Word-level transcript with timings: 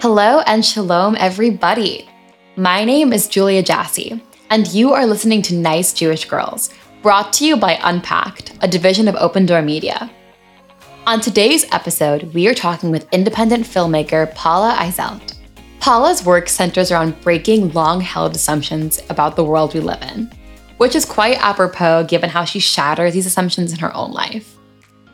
Hello 0.00 0.40
and 0.46 0.64
shalom, 0.64 1.14
everybody. 1.18 2.08
My 2.56 2.86
name 2.86 3.12
is 3.12 3.28
Julia 3.28 3.62
Jassy, 3.62 4.18
and 4.48 4.66
you 4.68 4.94
are 4.94 5.04
listening 5.04 5.42
to 5.42 5.54
Nice 5.54 5.92
Jewish 5.92 6.24
Girls, 6.24 6.70
brought 7.02 7.34
to 7.34 7.46
you 7.46 7.54
by 7.58 7.78
Unpacked, 7.82 8.54
a 8.62 8.66
division 8.66 9.08
of 9.08 9.14
Open 9.16 9.44
Door 9.44 9.60
Media. 9.60 10.10
On 11.06 11.20
today's 11.20 11.66
episode, 11.70 12.32
we 12.32 12.48
are 12.48 12.54
talking 12.54 12.90
with 12.90 13.12
independent 13.12 13.66
filmmaker 13.66 14.34
Paula 14.34 14.74
Eiselt. 14.78 15.34
Paula's 15.80 16.24
work 16.24 16.48
centers 16.48 16.90
around 16.90 17.20
breaking 17.20 17.70
long 17.74 18.00
held 18.00 18.34
assumptions 18.34 19.02
about 19.10 19.36
the 19.36 19.44
world 19.44 19.74
we 19.74 19.80
live 19.80 20.00
in, 20.00 20.32
which 20.78 20.96
is 20.96 21.04
quite 21.04 21.36
apropos 21.44 22.04
given 22.04 22.30
how 22.30 22.46
she 22.46 22.58
shatters 22.58 23.12
these 23.12 23.26
assumptions 23.26 23.70
in 23.70 23.78
her 23.80 23.94
own 23.94 24.12
life. 24.12 24.56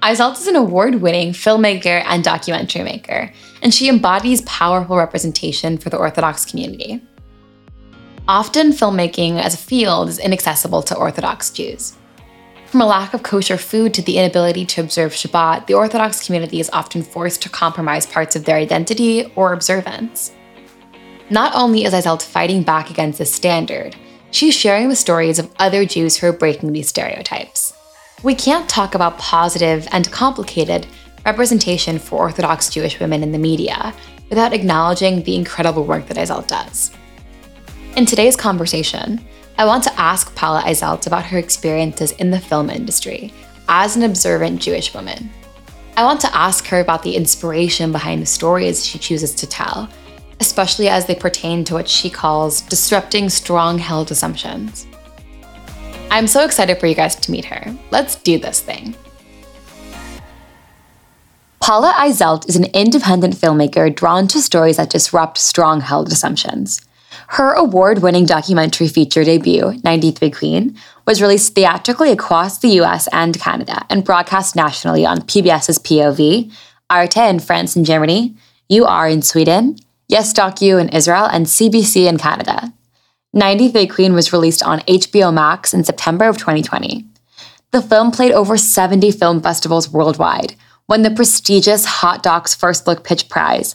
Eiselt 0.02 0.38
is 0.38 0.46
an 0.46 0.56
award 0.56 0.96
winning 0.96 1.32
filmmaker 1.32 2.02
and 2.06 2.22
documentary 2.22 2.82
maker, 2.82 3.32
and 3.62 3.74
she 3.74 3.88
embodies 3.88 4.42
powerful 4.42 4.96
representation 4.96 5.78
for 5.78 5.90
the 5.90 5.96
Orthodox 5.96 6.44
community. 6.44 7.00
Often, 8.28 8.72
filmmaking 8.72 9.40
as 9.40 9.54
a 9.54 9.58
field 9.58 10.08
is 10.08 10.18
inaccessible 10.18 10.82
to 10.82 10.96
Orthodox 10.96 11.50
Jews. 11.50 11.96
From 12.66 12.80
a 12.80 12.86
lack 12.86 13.14
of 13.14 13.22
kosher 13.22 13.56
food 13.56 13.94
to 13.94 14.02
the 14.02 14.18
inability 14.18 14.66
to 14.66 14.80
observe 14.80 15.12
Shabbat, 15.12 15.66
the 15.66 15.74
Orthodox 15.74 16.24
community 16.24 16.60
is 16.60 16.70
often 16.72 17.02
forced 17.02 17.40
to 17.42 17.48
compromise 17.48 18.06
parts 18.06 18.36
of 18.36 18.44
their 18.44 18.56
identity 18.56 19.32
or 19.36 19.52
observance. 19.52 20.32
Not 21.30 21.52
only 21.54 21.84
is 21.84 21.94
Eiselt 21.94 22.22
fighting 22.22 22.62
back 22.62 22.90
against 22.90 23.18
this 23.18 23.32
standard, 23.32 23.96
she's 24.30 24.54
sharing 24.54 24.88
the 24.88 24.96
stories 24.96 25.38
of 25.38 25.52
other 25.58 25.84
Jews 25.84 26.16
who 26.16 26.26
are 26.26 26.32
breaking 26.32 26.72
these 26.72 26.88
stereotypes. 26.88 27.72
We 28.22 28.34
can't 28.34 28.68
talk 28.68 28.94
about 28.94 29.18
positive 29.18 29.86
and 29.92 30.10
complicated 30.10 30.86
representation 31.26 31.98
for 31.98 32.18
Orthodox 32.18 32.70
Jewish 32.70 32.98
women 32.98 33.22
in 33.22 33.30
the 33.30 33.38
media 33.38 33.94
without 34.30 34.54
acknowledging 34.54 35.22
the 35.22 35.36
incredible 35.36 35.84
work 35.84 36.06
that 36.06 36.16
Eiselt 36.16 36.46
does. 36.46 36.92
In 37.94 38.06
today's 38.06 38.34
conversation, 38.34 39.22
I 39.58 39.66
want 39.66 39.84
to 39.84 40.00
ask 40.00 40.34
Paula 40.34 40.62
Eiselt 40.62 41.06
about 41.06 41.26
her 41.26 41.36
experiences 41.36 42.12
in 42.12 42.30
the 42.30 42.40
film 42.40 42.70
industry 42.70 43.34
as 43.68 43.96
an 43.96 44.02
observant 44.02 44.62
Jewish 44.62 44.94
woman. 44.94 45.30
I 45.98 46.04
want 46.04 46.20
to 46.22 46.34
ask 46.34 46.66
her 46.68 46.80
about 46.80 47.02
the 47.02 47.16
inspiration 47.16 47.92
behind 47.92 48.22
the 48.22 48.26
stories 48.26 48.84
she 48.84 48.98
chooses 48.98 49.34
to 49.34 49.46
tell, 49.46 49.90
especially 50.40 50.88
as 50.88 51.04
they 51.04 51.14
pertain 51.14 51.64
to 51.64 51.74
what 51.74 51.88
she 51.88 52.08
calls 52.08 52.62
disrupting 52.62 53.28
strong 53.28 53.78
held 53.78 54.10
assumptions. 54.10 54.86
I'm 56.10 56.26
so 56.26 56.44
excited 56.44 56.78
for 56.78 56.86
you 56.86 56.94
guys 56.94 57.16
to 57.16 57.30
meet 57.30 57.44
her. 57.46 57.76
Let's 57.90 58.16
do 58.16 58.38
this 58.38 58.60
thing. 58.60 58.94
Paula 61.60 61.92
Eiselt 61.98 62.48
is 62.48 62.56
an 62.56 62.66
independent 62.66 63.34
filmmaker 63.34 63.92
drawn 63.94 64.28
to 64.28 64.40
stories 64.40 64.76
that 64.76 64.90
disrupt 64.90 65.36
strong 65.36 65.80
held 65.80 66.12
assumptions. 66.12 66.80
Her 67.28 67.54
award 67.54 68.02
winning 68.02 68.24
documentary 68.24 68.86
feature 68.86 69.24
debut, 69.24 69.80
93 69.82 70.30
Queen, 70.30 70.76
was 71.06 71.20
released 71.20 71.54
theatrically 71.54 72.12
across 72.12 72.58
the 72.58 72.80
US 72.80 73.08
and 73.12 73.38
Canada 73.40 73.84
and 73.90 74.04
broadcast 74.04 74.54
nationally 74.54 75.04
on 75.04 75.22
PBS's 75.22 75.80
POV, 75.80 76.52
Arte 76.88 77.28
in 77.28 77.40
France 77.40 77.74
and 77.74 77.84
Germany, 77.84 78.36
UR 78.70 79.08
in 79.08 79.22
Sweden, 79.22 79.76
Yes 80.08 80.32
Docu 80.32 80.80
in 80.80 80.88
Israel, 80.90 81.24
and 81.24 81.46
CBC 81.46 82.06
in 82.08 82.16
Canada. 82.16 82.72
93 83.36 83.86
Queen 83.88 84.14
was 84.14 84.32
released 84.32 84.62
on 84.62 84.80
HBO 84.80 85.30
Max 85.32 85.74
in 85.74 85.84
September 85.84 86.24
of 86.24 86.38
2020. 86.38 87.04
The 87.70 87.82
film 87.82 88.10
played 88.10 88.32
over 88.32 88.56
70 88.56 89.10
film 89.10 89.42
festivals 89.42 89.90
worldwide, 89.90 90.54
won 90.88 91.02
the 91.02 91.10
prestigious 91.10 91.84
Hot 91.84 92.22
Docs 92.22 92.54
First 92.54 92.86
Look 92.86 93.04
Pitch 93.04 93.28
Prize, 93.28 93.74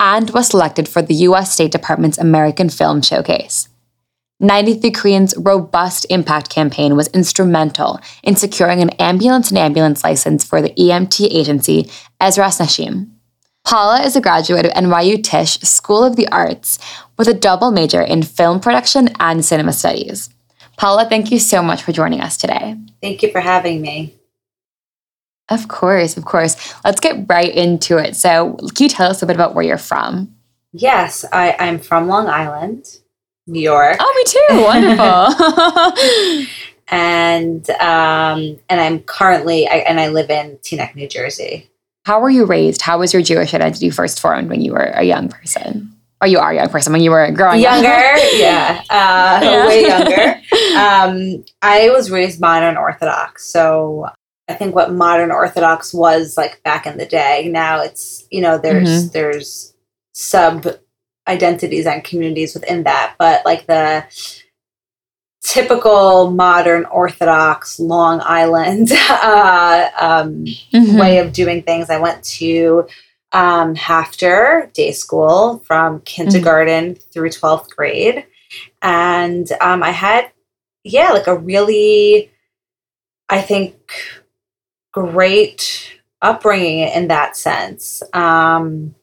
and 0.00 0.30
was 0.30 0.48
selected 0.48 0.88
for 0.88 1.02
the 1.02 1.14
US 1.26 1.52
State 1.52 1.72
Department's 1.72 2.16
American 2.16 2.70
Film 2.70 3.02
Showcase. 3.02 3.68
93 4.40 4.90
Queen's 4.92 5.34
robust 5.36 6.06
impact 6.08 6.48
campaign 6.48 6.96
was 6.96 7.08
instrumental 7.08 8.00
in 8.22 8.34
securing 8.34 8.80
an 8.80 8.90
ambulance 8.98 9.50
and 9.50 9.58
ambulance 9.58 10.02
license 10.02 10.42
for 10.42 10.62
the 10.62 10.70
EMT 10.70 11.28
agency 11.30 11.90
Ezras 12.18 12.58
Nashim. 12.58 13.10
Paula 13.64 14.02
is 14.02 14.16
a 14.16 14.20
graduate 14.20 14.66
of 14.66 14.72
NYU 14.72 15.22
Tisch 15.22 15.58
School 15.60 16.04
of 16.04 16.16
the 16.16 16.28
Arts 16.28 16.78
with 17.16 17.28
a 17.28 17.34
double 17.34 17.70
major 17.70 18.02
in 18.02 18.22
film 18.22 18.60
production 18.60 19.08
and 19.20 19.44
cinema 19.44 19.72
studies. 19.72 20.30
Paula, 20.76 21.08
thank 21.08 21.30
you 21.30 21.38
so 21.38 21.62
much 21.62 21.82
for 21.82 21.92
joining 21.92 22.20
us 22.20 22.36
today. 22.36 22.76
Thank 23.00 23.22
you 23.22 23.30
for 23.30 23.40
having 23.40 23.80
me. 23.80 24.14
Of 25.48 25.68
course, 25.68 26.16
of 26.16 26.24
course. 26.24 26.74
Let's 26.84 27.00
get 27.00 27.26
right 27.28 27.54
into 27.54 27.98
it. 27.98 28.16
So, 28.16 28.54
can 28.74 28.84
you 28.84 28.88
tell 28.88 29.10
us 29.10 29.22
a 29.22 29.26
bit 29.26 29.36
about 29.36 29.54
where 29.54 29.64
you're 29.64 29.78
from? 29.78 30.34
Yes, 30.72 31.24
I, 31.32 31.54
I'm 31.58 31.78
from 31.78 32.08
Long 32.08 32.28
Island, 32.28 32.98
New 33.46 33.60
York. 33.60 33.96
Oh, 34.00 34.12
me 34.16 34.24
too. 34.24 34.64
Wonderful. 34.64 36.46
and 36.88 37.68
um, 37.70 38.58
and 38.68 38.80
I'm 38.80 39.00
currently 39.00 39.68
I, 39.68 39.76
and 39.76 40.00
I 40.00 40.08
live 40.08 40.30
in 40.30 40.58
Teaneck, 40.58 40.94
New 40.94 41.08
Jersey. 41.08 41.70
How 42.04 42.20
were 42.20 42.30
you 42.30 42.44
raised? 42.44 42.82
How 42.82 42.98
was 42.98 43.12
your 43.12 43.22
Jewish 43.22 43.54
identity 43.54 43.90
first 43.90 44.20
formed 44.20 44.48
when 44.48 44.60
you 44.60 44.72
were 44.72 44.92
a 44.94 45.04
young 45.04 45.28
person? 45.28 45.96
Or 46.20 46.26
you 46.26 46.38
are 46.38 46.52
a 46.52 46.54
young 46.54 46.68
person 46.68 46.92
when 46.92 47.02
you 47.02 47.10
were 47.10 47.30
growing 47.32 47.60
younger, 47.60 47.88
up? 47.88 48.20
yeah, 48.34 48.82
uh, 48.90 49.40
yeah, 49.42 49.66
way 49.66 49.86
younger. 49.86 50.38
Um, 50.72 51.44
I 51.60 51.90
was 51.90 52.10
raised 52.10 52.40
modern 52.40 52.76
Orthodox, 52.76 53.44
so 53.44 54.08
I 54.48 54.54
think 54.54 54.74
what 54.74 54.92
modern 54.92 55.30
Orthodox 55.30 55.92
was 55.92 56.36
like 56.36 56.62
back 56.62 56.86
in 56.86 56.96
the 56.96 57.06
day. 57.06 57.48
Now 57.50 57.82
it's 57.82 58.26
you 58.30 58.40
know 58.40 58.58
there's 58.58 58.88
mm-hmm. 58.88 59.12
there's 59.12 59.74
sub 60.14 60.66
identities 61.28 61.86
and 61.86 62.04
communities 62.04 62.54
within 62.54 62.84
that, 62.84 63.14
but 63.18 63.44
like 63.44 63.66
the 63.66 64.04
typical 65.42 66.30
modern 66.30 66.84
Orthodox 66.86 67.78
Long 67.80 68.20
Island 68.24 68.92
uh, 69.10 69.90
um, 70.00 70.44
mm-hmm. 70.44 70.98
way 70.98 71.18
of 71.18 71.32
doing 71.32 71.62
things. 71.62 71.90
I 71.90 71.98
went 71.98 72.22
to 72.24 72.86
um, 73.32 73.74
HAFTR 73.74 74.72
day 74.72 74.92
school 74.92 75.62
from 75.66 76.00
kindergarten 76.02 76.94
mm-hmm. 76.94 77.10
through 77.10 77.30
12th 77.30 77.70
grade. 77.70 78.26
And 78.80 79.50
um, 79.60 79.82
I 79.82 79.90
had, 79.90 80.30
yeah, 80.84 81.10
like 81.10 81.26
a 81.26 81.36
really, 81.36 82.30
I 83.28 83.40
think, 83.40 83.76
great 84.92 85.92
upbringing 86.20 86.88
in 86.88 87.08
that 87.08 87.36
sense. 87.36 88.02
Um, 88.12 88.94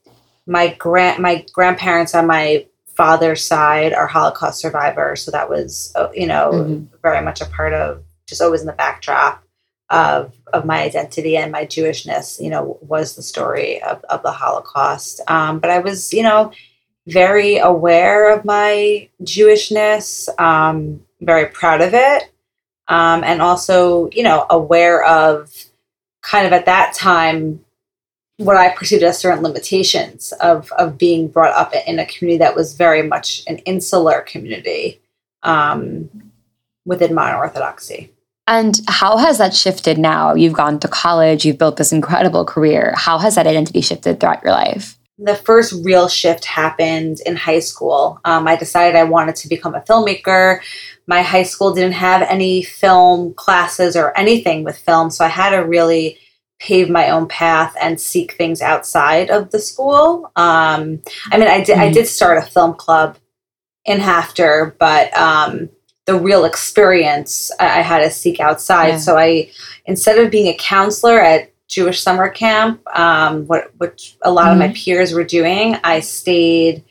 my 0.45 0.69
grand 0.69 1.21
my 1.21 1.45
grandparents 1.53 2.16
on 2.16 2.25
my 2.25 2.66
father's 2.99 3.45
side 3.45 3.93
are 3.93 4.07
Holocaust 4.07 4.59
survivors, 4.59 5.21
so 5.21 5.31
that 5.31 5.49
was 5.49 5.93
uh, 5.95 6.09
you 6.13 6.27
know 6.27 6.51
mm-hmm. 6.53 6.95
very 7.01 7.23
much 7.23 7.39
a 7.39 7.45
part 7.45 7.73
of 7.73 8.03
just 8.27 8.41
always 8.41 8.59
in 8.59 8.67
the 8.67 8.73
backdrop 8.73 9.41
of 9.89 10.33
of 10.51 10.65
my 10.65 10.81
identity 10.83 11.38
and 11.38 11.49
my 11.49 11.65
Jewishness. 11.65 12.43
You 12.43 12.49
know, 12.49 12.77
was 12.81 13.15
the 13.15 13.21
story 13.21 13.81
of 13.81 14.03
of 14.09 14.21
the 14.21 14.33
Holocaust. 14.33 15.21
Um, 15.27 15.59
but 15.59 15.69
I 15.69 15.79
was 15.79 16.11
you 16.11 16.23
know 16.23 16.51
very 17.07 17.57
aware 17.57 18.35
of 18.35 18.43
my 18.43 19.07
Jewishness, 19.23 20.27
um, 20.38 21.01
very 21.21 21.45
proud 21.45 21.79
of 21.79 21.93
it, 21.93 22.29
um, 22.89 23.23
and 23.23 23.41
also 23.41 24.09
you 24.11 24.23
know 24.23 24.45
aware 24.49 25.05
of 25.05 25.49
kind 26.21 26.45
of 26.45 26.51
at 26.51 26.65
that 26.65 26.93
time 26.93 27.63
what 28.39 28.55
I 28.55 28.69
perceived 28.69 29.03
as 29.03 29.19
certain 29.19 29.44
limitations 29.44 30.31
of 30.39 30.72
of 30.73 30.97
being 30.97 31.27
brought 31.27 31.53
up 31.53 31.73
in 31.85 32.00
a 32.00 32.05
community 32.05 32.39
that 32.39 32.55
was 32.55 32.73
very 32.73 33.01
much 33.01 33.44
an 33.47 33.57
insular 33.59 34.22
community 34.22 35.00
um, 35.44 36.09
within 36.85 37.13
modern 37.13 37.35
Orthodoxy. 37.35 38.11
And 38.47 38.79
how 38.88 39.17
has 39.17 39.38
that 39.38 39.53
shifted 39.53 39.97
now? 39.97 40.33
You've 40.33 40.53
gone 40.53 40.79
to 40.79 40.88
college, 40.88 41.45
you've 41.45 41.57
built 41.57 41.77
this 41.77 41.91
incredible 41.91 42.45
career. 42.45 42.94
How 42.95 43.17
has 43.17 43.35
that 43.35 43.45
identity 43.45 43.81
shifted 43.81 44.19
throughout 44.19 44.44
your 44.44 44.53
life? 44.53 44.97
The 45.19 45.36
first 45.36 45.74
real 45.83 46.07
shift 46.07 46.45
happened 46.45 47.19
in 47.25 47.36
high 47.36 47.59
school. 47.59 48.21
Um, 48.24 48.47
I 48.47 48.56
decided 48.56 48.95
I 48.95 49.03
wanted 49.03 49.36
to 49.36 49.50
become 49.50 49.75
a 49.75 49.81
filmmaker. 49.81 50.62
My 51.07 51.21
high 51.21 51.44
school 51.44 51.74
didn't 51.74 51.91
have 51.91 52.21
any 52.21 52.63
film 52.63 53.33
classes 53.33 53.97
or 53.97 54.18
anything 54.18 54.63
with 54.63 54.77
film, 54.77 55.09
so 55.12 55.25
I 55.25 55.27
had 55.27 55.53
a 55.53 55.65
really 55.65 56.18
pave 56.59 56.89
my 56.89 57.09
own 57.09 57.27
path 57.27 57.75
and 57.81 58.00
seek 58.00 58.33
things 58.33 58.61
outside 58.61 59.29
of 59.29 59.50
the 59.51 59.59
school. 59.59 60.31
Um, 60.35 61.01
I 61.31 61.38
mean, 61.38 61.47
I 61.47 61.63
did 61.63 61.77
mm-hmm. 61.77 61.81
I 61.81 61.91
did 61.91 62.07
start 62.07 62.38
a 62.38 62.45
film 62.45 62.73
club 62.75 63.17
in 63.85 64.00
HAFTR, 64.00 64.77
but 64.77 65.15
um, 65.17 65.69
the 66.06 66.19
real 66.19 66.45
experience 66.45 67.51
I, 67.59 67.79
I, 67.79 67.81
had 67.81 68.00
to 68.00 68.11
seek 68.11 68.39
outside. 68.39 68.89
Yeah. 68.89 68.97
So 68.97 69.17
I, 69.17 69.50
instead 69.85 70.19
of 70.19 70.29
being 70.29 70.47
a 70.47 70.57
counselor 70.57 71.19
at 71.19 71.51
Jewish 71.67 72.01
summer 72.01 72.29
camp, 72.29 72.81
um, 72.97 73.47
what 73.47 73.71
which 73.77 74.17
a 74.21 74.31
lot 74.31 74.45
mm-hmm. 74.45 74.53
of 74.53 74.57
my 74.59 74.65
mm-hmm. 74.65 74.73
peers 74.73 75.13
were 75.13 75.23
doing, 75.23 75.77
I 75.83 76.01
stayed 76.01 76.83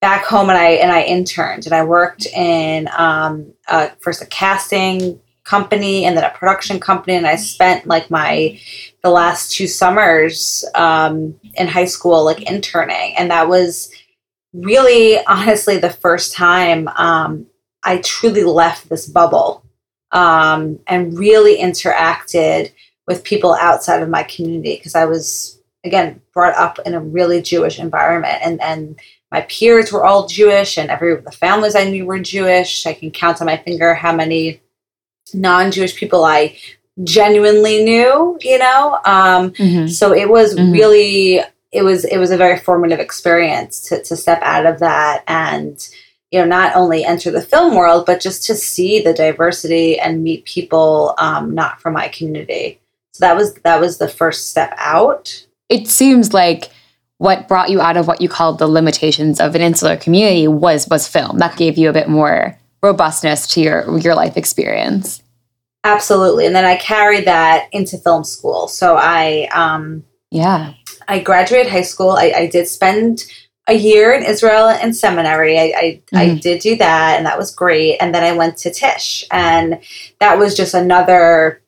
back 0.00 0.24
home 0.24 0.50
and 0.50 0.58
I 0.58 0.70
and 0.72 0.92
I 0.92 1.02
interned 1.02 1.66
and 1.66 1.74
I 1.74 1.82
worked 1.84 2.26
in 2.26 2.88
um, 2.96 3.52
uh, 3.66 3.88
first 4.00 4.22
a 4.22 4.26
casting 4.26 5.20
company 5.44 6.06
and 6.06 6.16
then 6.16 6.24
a 6.24 6.30
production 6.30 6.80
company 6.80 7.16
and 7.16 7.26
i 7.26 7.36
spent 7.36 7.86
like 7.86 8.10
my 8.10 8.58
the 9.02 9.10
last 9.10 9.52
two 9.52 9.66
summers 9.66 10.64
um, 10.74 11.38
in 11.56 11.66
high 11.66 11.84
school 11.84 12.24
like 12.24 12.42
interning 12.50 13.14
and 13.16 13.30
that 13.30 13.48
was 13.48 13.92
really 14.54 15.18
honestly 15.26 15.76
the 15.76 15.90
first 15.90 16.34
time 16.34 16.88
um, 16.96 17.46
i 17.84 17.98
truly 17.98 18.42
left 18.42 18.88
this 18.88 19.06
bubble 19.06 19.62
um, 20.12 20.78
and 20.86 21.18
really 21.18 21.58
interacted 21.58 22.72
with 23.06 23.24
people 23.24 23.54
outside 23.54 24.02
of 24.02 24.08
my 24.08 24.22
community 24.22 24.76
because 24.76 24.94
i 24.94 25.04
was 25.04 25.60
again 25.84 26.20
brought 26.32 26.54
up 26.54 26.78
in 26.86 26.94
a 26.94 27.00
really 27.00 27.42
jewish 27.42 27.78
environment 27.78 28.38
and 28.42 28.62
and 28.62 28.98
my 29.30 29.42
peers 29.42 29.92
were 29.92 30.04
all 30.04 30.26
jewish 30.26 30.78
and 30.78 30.88
every 30.88 31.16
the 31.16 31.30
families 31.30 31.74
i 31.74 31.84
knew 31.84 32.06
were 32.06 32.18
jewish. 32.18 32.86
I 32.86 32.94
can 32.94 33.10
count 33.10 33.42
on 33.42 33.46
my 33.46 33.58
finger 33.58 33.92
how 33.92 34.14
many 34.14 34.62
non-Jewish 35.32 35.96
people 35.96 36.24
I 36.24 36.56
genuinely 37.02 37.82
knew, 37.82 38.38
you 38.40 38.58
know. 38.58 38.98
Um, 39.04 39.50
mm-hmm. 39.52 39.88
So 39.88 40.12
it 40.12 40.28
was 40.28 40.54
mm-hmm. 40.54 40.72
really 40.72 41.40
it 41.72 41.82
was 41.82 42.04
it 42.04 42.18
was 42.18 42.30
a 42.30 42.36
very 42.36 42.58
formative 42.58 43.00
experience 43.00 43.80
to 43.88 44.02
to 44.04 44.16
step 44.16 44.40
out 44.42 44.64
of 44.64 44.78
that 44.78 45.24
and 45.26 45.88
you 46.30 46.38
know 46.38 46.46
not 46.46 46.76
only 46.76 47.04
enter 47.04 47.32
the 47.32 47.42
film 47.42 47.74
world 47.74 48.06
but 48.06 48.20
just 48.20 48.44
to 48.44 48.54
see 48.54 49.00
the 49.00 49.12
diversity 49.12 49.98
and 49.98 50.22
meet 50.22 50.44
people 50.44 51.14
um, 51.18 51.54
not 51.54 51.80
from 51.80 51.92
my 51.94 52.08
community. 52.08 52.80
So 53.12 53.26
that 53.26 53.36
was 53.36 53.54
that 53.54 53.80
was 53.80 53.98
the 53.98 54.08
first 54.08 54.50
step 54.50 54.72
out. 54.76 55.46
It 55.68 55.88
seems 55.88 56.32
like 56.32 56.70
what 57.18 57.48
brought 57.48 57.70
you 57.70 57.80
out 57.80 57.96
of 57.96 58.06
what 58.06 58.20
you 58.20 58.28
called 58.28 58.58
the 58.58 58.68
limitations 58.68 59.40
of 59.40 59.54
an 59.54 59.60
insular 59.60 59.96
community 59.96 60.46
was 60.46 60.88
was 60.88 61.08
film. 61.08 61.38
That 61.38 61.56
gave 61.56 61.76
you 61.76 61.90
a 61.90 61.92
bit 61.92 62.08
more 62.08 62.56
robustness 62.84 63.48
to 63.48 63.60
your 63.60 63.98
your 63.98 64.14
life 64.14 64.36
experience. 64.36 65.22
Absolutely, 65.82 66.46
and 66.46 66.54
then 66.54 66.64
I 66.64 66.76
carried 66.76 67.26
that 67.26 67.68
into 67.72 67.98
film 67.98 68.24
school. 68.24 68.68
So 68.68 68.96
I, 68.96 69.48
um, 69.52 70.04
yeah, 70.30 70.74
I 71.08 71.18
graduated 71.18 71.72
high 71.72 71.82
school. 71.82 72.10
I, 72.10 72.32
I 72.36 72.46
did 72.46 72.68
spend 72.68 73.24
a 73.66 73.74
year 73.74 74.12
in 74.12 74.22
Israel 74.22 74.68
in 74.68 74.94
seminary. 74.94 75.58
I 75.58 75.62
I, 75.62 76.00
mm-hmm. 76.12 76.16
I, 76.16 76.38
did 76.38 76.60
do 76.60 76.76
that, 76.76 77.16
and 77.16 77.26
that 77.26 77.38
was 77.38 77.54
great. 77.54 77.96
And 78.00 78.14
then 78.14 78.22
I 78.22 78.36
went 78.36 78.58
to 78.58 78.72
Tisch, 78.72 79.24
and 79.30 79.80
that 80.20 80.38
was 80.38 80.54
just 80.54 80.74
another 80.74 81.60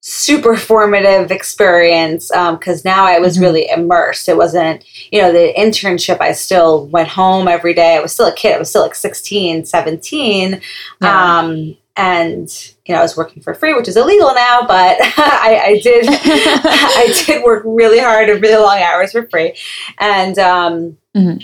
super 0.00 0.56
formative 0.56 1.30
experience 1.30 2.28
because 2.28 2.86
um, 2.86 2.90
now 2.90 3.04
I 3.04 3.18
was 3.18 3.34
mm-hmm. 3.34 3.42
really 3.42 3.68
immersed. 3.68 4.28
It 4.28 4.36
wasn't, 4.36 4.84
you 5.10 5.20
know, 5.20 5.32
the 5.32 5.52
internship, 5.58 6.20
I 6.20 6.32
still 6.32 6.86
went 6.86 7.08
home 7.08 7.48
every 7.48 7.74
day. 7.74 7.96
I 7.96 8.00
was 8.00 8.12
still 8.12 8.26
a 8.26 8.34
kid. 8.34 8.54
I 8.54 8.58
was 8.58 8.70
still 8.70 8.82
like 8.82 8.94
16, 8.94 9.64
17. 9.64 10.60
Yeah. 11.00 11.38
Um, 11.38 11.76
and 11.96 12.74
you 12.84 12.94
know, 12.94 13.00
I 13.00 13.02
was 13.02 13.16
working 13.16 13.42
for 13.42 13.54
free, 13.54 13.74
which 13.74 13.88
is 13.88 13.96
illegal 13.96 14.32
now, 14.34 14.60
but 14.60 14.98
I, 15.00 15.60
I, 15.64 15.80
did 15.82 16.04
I 16.08 17.24
did 17.26 17.42
work 17.42 17.62
really 17.66 17.98
hard 17.98 18.28
and 18.28 18.40
really 18.40 18.62
long 18.62 18.78
hours 18.78 19.12
for 19.12 19.26
free. 19.28 19.56
And 19.98 20.38
um, 20.38 20.98
mm-hmm. 21.16 21.38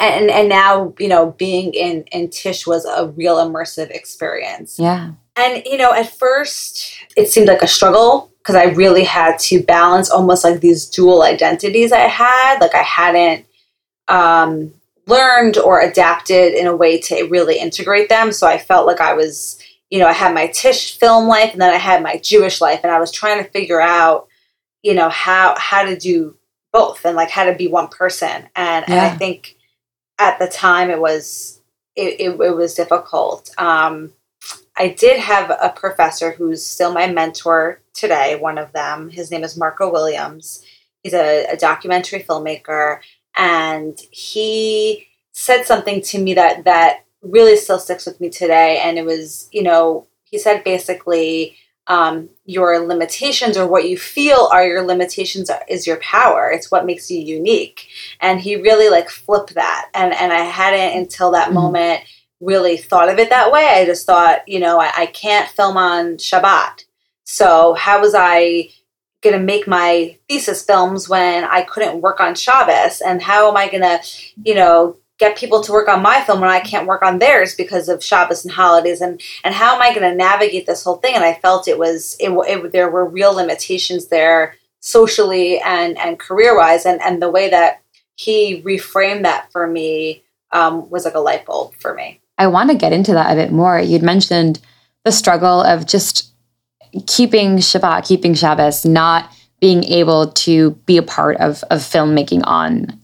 and 0.00 0.30
and 0.30 0.48
now, 0.48 0.94
you 0.98 1.08
know, 1.08 1.32
being 1.32 1.74
in 1.74 2.04
in 2.12 2.30
Tisch 2.30 2.66
was 2.66 2.84
a 2.84 3.08
real 3.08 3.36
immersive 3.36 3.90
experience. 3.90 4.78
Yeah. 4.78 5.12
And, 5.36 5.62
you 5.64 5.76
know, 5.76 5.92
at 5.92 6.16
first 6.16 6.94
it 7.16 7.28
seemed 7.28 7.48
like 7.48 7.62
a 7.62 7.66
struggle 7.66 8.30
because 8.38 8.56
I 8.56 8.64
really 8.64 9.04
had 9.04 9.38
to 9.40 9.62
balance 9.62 10.10
almost 10.10 10.44
like 10.44 10.60
these 10.60 10.86
dual 10.86 11.22
identities 11.22 11.92
I 11.92 12.00
had. 12.00 12.58
Like 12.60 12.74
I 12.74 12.82
hadn't 12.82 13.46
um, 14.08 14.72
learned 15.06 15.58
or 15.58 15.80
adapted 15.80 16.54
in 16.54 16.66
a 16.66 16.74
way 16.74 16.98
to 17.02 17.24
really 17.24 17.58
integrate 17.58 18.08
them. 18.08 18.32
So 18.32 18.46
I 18.46 18.58
felt 18.58 18.86
like 18.86 19.00
I 19.00 19.12
was, 19.12 19.62
you 19.90 19.98
know, 19.98 20.06
I 20.06 20.12
had 20.12 20.34
my 20.34 20.46
Tisch 20.48 20.98
film 20.98 21.28
life 21.28 21.52
and 21.52 21.60
then 21.60 21.72
I 21.72 21.78
had 21.78 22.02
my 22.02 22.16
Jewish 22.18 22.60
life. 22.60 22.80
And 22.82 22.92
I 22.92 22.98
was 22.98 23.12
trying 23.12 23.42
to 23.42 23.50
figure 23.50 23.80
out, 23.80 24.28
you 24.82 24.94
know, 24.94 25.08
how, 25.08 25.54
how 25.58 25.84
to 25.84 25.96
do 25.96 26.36
both 26.72 27.04
and 27.04 27.16
like 27.16 27.30
how 27.30 27.44
to 27.44 27.54
be 27.54 27.66
one 27.66 27.88
person. 27.88 28.48
And, 28.56 28.84
yeah. 28.88 28.94
and 28.94 29.00
I 29.00 29.10
think 29.10 29.56
at 30.18 30.38
the 30.38 30.46
time 30.46 30.90
it 30.90 31.00
was, 31.00 31.60
it, 31.96 32.20
it, 32.20 32.40
it 32.40 32.56
was 32.56 32.74
difficult. 32.74 33.50
Um, 33.58 34.12
I 34.76 34.88
did 34.88 35.20
have 35.20 35.50
a 35.50 35.72
professor 35.74 36.32
who's 36.32 36.64
still 36.64 36.92
my 36.92 37.06
mentor 37.06 37.82
today, 37.92 38.36
one 38.36 38.58
of 38.58 38.72
them. 38.72 39.10
His 39.10 39.30
name 39.30 39.44
is 39.44 39.56
Marco 39.56 39.90
Williams. 39.90 40.64
He's 41.02 41.14
a, 41.14 41.46
a 41.46 41.56
documentary 41.56 42.22
filmmaker, 42.22 43.00
and 43.36 43.98
he 44.10 45.06
said 45.32 45.64
something 45.64 46.02
to 46.02 46.18
me 46.18 46.34
that 46.34 46.64
that 46.64 47.04
really 47.22 47.56
still 47.56 47.78
sticks 47.78 48.06
with 48.06 48.20
me 48.20 48.30
today. 48.30 48.80
And 48.82 48.98
it 48.98 49.04
was, 49.04 49.48
you 49.52 49.62
know, 49.62 50.06
he 50.24 50.38
said 50.38 50.64
basically, 50.64 51.56
um, 51.86 52.28
your 52.44 52.78
limitations 52.78 53.56
or 53.56 53.66
what 53.66 53.88
you 53.88 53.98
feel 53.98 54.48
are 54.52 54.64
your 54.64 54.82
limitations 54.82 55.50
is 55.68 55.88
your 55.88 55.96
power. 55.96 56.48
It's 56.48 56.70
what 56.70 56.86
makes 56.86 57.10
you 57.10 57.18
unique. 57.18 57.88
And 58.20 58.40
he 58.40 58.54
really 58.54 58.88
like 58.88 59.10
flipped 59.10 59.54
that. 59.54 59.90
And 59.92 60.14
and 60.14 60.32
I 60.32 60.40
hadn't 60.40 60.98
until 60.98 61.32
that 61.32 61.46
mm-hmm. 61.46 61.54
moment 61.54 62.00
really 62.40 62.76
thought 62.76 63.08
of 63.08 63.18
it 63.18 63.30
that 63.30 63.52
way. 63.52 63.66
I 63.66 63.84
just 63.84 64.06
thought, 64.06 64.48
you 64.48 64.60
know, 64.60 64.80
I, 64.80 64.90
I 64.96 65.06
can't 65.06 65.48
film 65.50 65.76
on 65.76 66.16
Shabbat. 66.16 66.84
So 67.24 67.74
how 67.74 68.00
was 68.00 68.14
I 68.14 68.70
going 69.22 69.38
to 69.38 69.44
make 69.44 69.66
my 69.68 70.16
thesis 70.28 70.64
films 70.64 71.08
when 71.08 71.44
I 71.44 71.62
couldn't 71.62 72.00
work 72.00 72.20
on 72.20 72.34
Shabbos? 72.34 73.00
And 73.00 73.22
how 73.22 73.48
am 73.48 73.56
I 73.56 73.68
going 73.68 73.82
to, 73.82 74.00
you 74.42 74.54
know, 74.54 74.96
get 75.18 75.36
people 75.36 75.62
to 75.62 75.72
work 75.72 75.88
on 75.88 76.02
my 76.02 76.22
film 76.22 76.40
when 76.40 76.48
I 76.48 76.60
can't 76.60 76.86
work 76.86 77.02
on 77.02 77.18
theirs 77.18 77.54
because 77.54 77.88
of 77.88 78.02
Shabbos 78.02 78.44
and 78.44 78.52
holidays? 78.52 79.00
And 79.00 79.20
and 79.44 79.54
how 79.54 79.74
am 79.74 79.82
I 79.82 79.94
going 79.94 80.10
to 80.10 80.16
navigate 80.16 80.66
this 80.66 80.82
whole 80.82 80.96
thing? 80.96 81.14
And 81.14 81.24
I 81.24 81.34
felt 81.34 81.68
it 81.68 81.78
was 81.78 82.16
it, 82.18 82.30
it 82.30 82.72
there 82.72 82.90
were 82.90 83.04
real 83.04 83.34
limitations 83.34 84.06
there 84.06 84.56
socially 84.80 85.60
and 85.60 85.98
and 85.98 86.18
career 86.18 86.56
wise, 86.56 86.86
and 86.86 87.00
and 87.02 87.20
the 87.20 87.30
way 87.30 87.50
that 87.50 87.82
he 88.16 88.62
reframed 88.62 89.22
that 89.22 89.52
for 89.52 89.66
me 89.66 90.22
um, 90.52 90.88
was 90.90 91.04
like 91.04 91.14
a 91.14 91.20
light 91.20 91.46
bulb 91.46 91.74
for 91.74 91.94
me. 91.94 92.19
I 92.40 92.46
want 92.46 92.70
to 92.70 92.76
get 92.76 92.94
into 92.94 93.12
that 93.12 93.30
a 93.30 93.34
bit 93.34 93.52
more. 93.52 93.78
You'd 93.78 94.02
mentioned 94.02 94.60
the 95.04 95.12
struggle 95.12 95.60
of 95.60 95.86
just 95.86 96.32
keeping 97.06 97.58
Shabbat, 97.58 98.08
keeping 98.08 98.32
Shabbos, 98.32 98.86
not 98.86 99.30
being 99.60 99.84
able 99.84 100.32
to 100.32 100.70
be 100.86 100.96
a 100.96 101.02
part 101.02 101.36
of, 101.36 101.62
of 101.64 101.80
filmmaking 101.80 102.40
on 102.44 102.98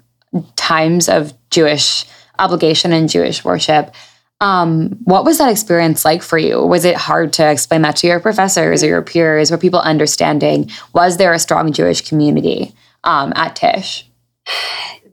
times 0.57 1.11
of 1.11 1.35
Jewish 1.51 2.07
obligation 2.39 2.95
and 2.95 3.11
Jewish 3.11 3.45
worship. 3.45 3.95
Um, 4.41 4.89
what 5.05 5.27
was 5.27 5.37
that 5.37 5.51
experience 5.51 6.03
like 6.03 6.23
for 6.23 6.39
you? 6.39 6.65
Was 6.65 6.87
it 6.87 6.97
hard 6.97 7.35
to 7.35 7.51
explain 7.51 7.83
that 7.83 7.97
to 7.97 8.07
your 8.07 8.21
professors 8.21 8.83
or 8.83 8.87
your 8.87 9.03
peers? 9.03 9.51
Were 9.51 9.59
people 9.59 9.81
understanding? 9.81 10.71
Was 10.95 11.19
there 11.19 11.35
a 11.35 11.39
strong 11.39 11.75
Jewish 11.75 12.01
community 12.01 12.75
um, 13.05 13.35
at 13.37 13.55
Tisch? 13.55 14.09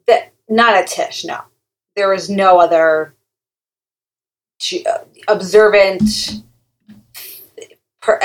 The, 0.06 0.22
not 0.50 0.76
at 0.76 0.88
Tisch, 0.88 1.24
no. 1.24 1.40
There 1.96 2.10
was 2.10 2.30
no 2.30 2.60
other 2.60 3.16
observant 5.28 6.44
per, 8.02 8.20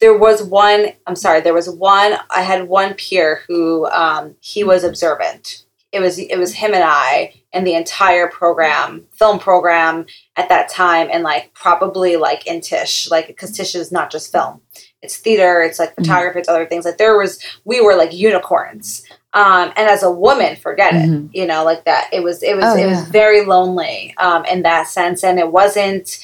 there 0.00 0.16
was 0.16 0.42
one 0.42 0.86
i'm 1.06 1.16
sorry 1.16 1.40
there 1.40 1.54
was 1.54 1.68
one 1.68 2.14
i 2.30 2.42
had 2.42 2.68
one 2.68 2.94
peer 2.94 3.42
who 3.48 3.86
um, 3.86 4.34
he 4.40 4.64
was 4.64 4.84
observant. 4.84 5.64
It 5.90 6.00
was 6.00 6.18
it 6.18 6.36
was 6.36 6.52
him 6.52 6.74
and 6.74 6.84
i 6.84 7.32
and 7.50 7.66
the 7.66 7.74
entire 7.74 8.28
program 8.28 9.06
film 9.18 9.38
program 9.38 10.04
at 10.36 10.50
that 10.50 10.68
time 10.68 11.08
and 11.10 11.24
like 11.24 11.54
probably 11.54 12.16
like 12.16 12.46
in 12.46 12.60
tisch 12.60 13.10
like 13.10 13.26
because 13.26 13.56
tisch 13.56 13.74
is 13.74 13.90
not 13.90 14.10
just 14.10 14.30
film. 14.30 14.60
It's 15.00 15.16
theater 15.16 15.62
it's 15.62 15.78
like 15.78 15.92
mm-hmm. 15.92 16.04
photography 16.04 16.40
it's 16.40 16.48
other 16.48 16.66
things. 16.66 16.84
Like 16.84 16.98
there 16.98 17.16
was 17.16 17.42
we 17.64 17.80
were 17.80 17.96
like 17.96 18.12
unicorns 18.12 19.02
um, 19.34 19.72
and 19.76 19.88
as 19.88 20.02
a 20.02 20.10
woman, 20.10 20.56
forget 20.56 20.94
mm-hmm. 20.94 21.26
it. 21.26 21.38
You 21.38 21.46
know, 21.46 21.64
like 21.64 21.84
that. 21.84 22.08
It 22.12 22.22
was 22.22 22.42
it 22.42 22.56
was 22.56 22.64
oh, 22.64 22.76
it 22.76 22.80
yeah. 22.80 22.88
was 22.88 23.08
very 23.08 23.44
lonely 23.44 24.14
um, 24.16 24.44
in 24.46 24.62
that 24.62 24.88
sense, 24.88 25.22
and 25.22 25.38
it 25.38 25.52
wasn't. 25.52 26.18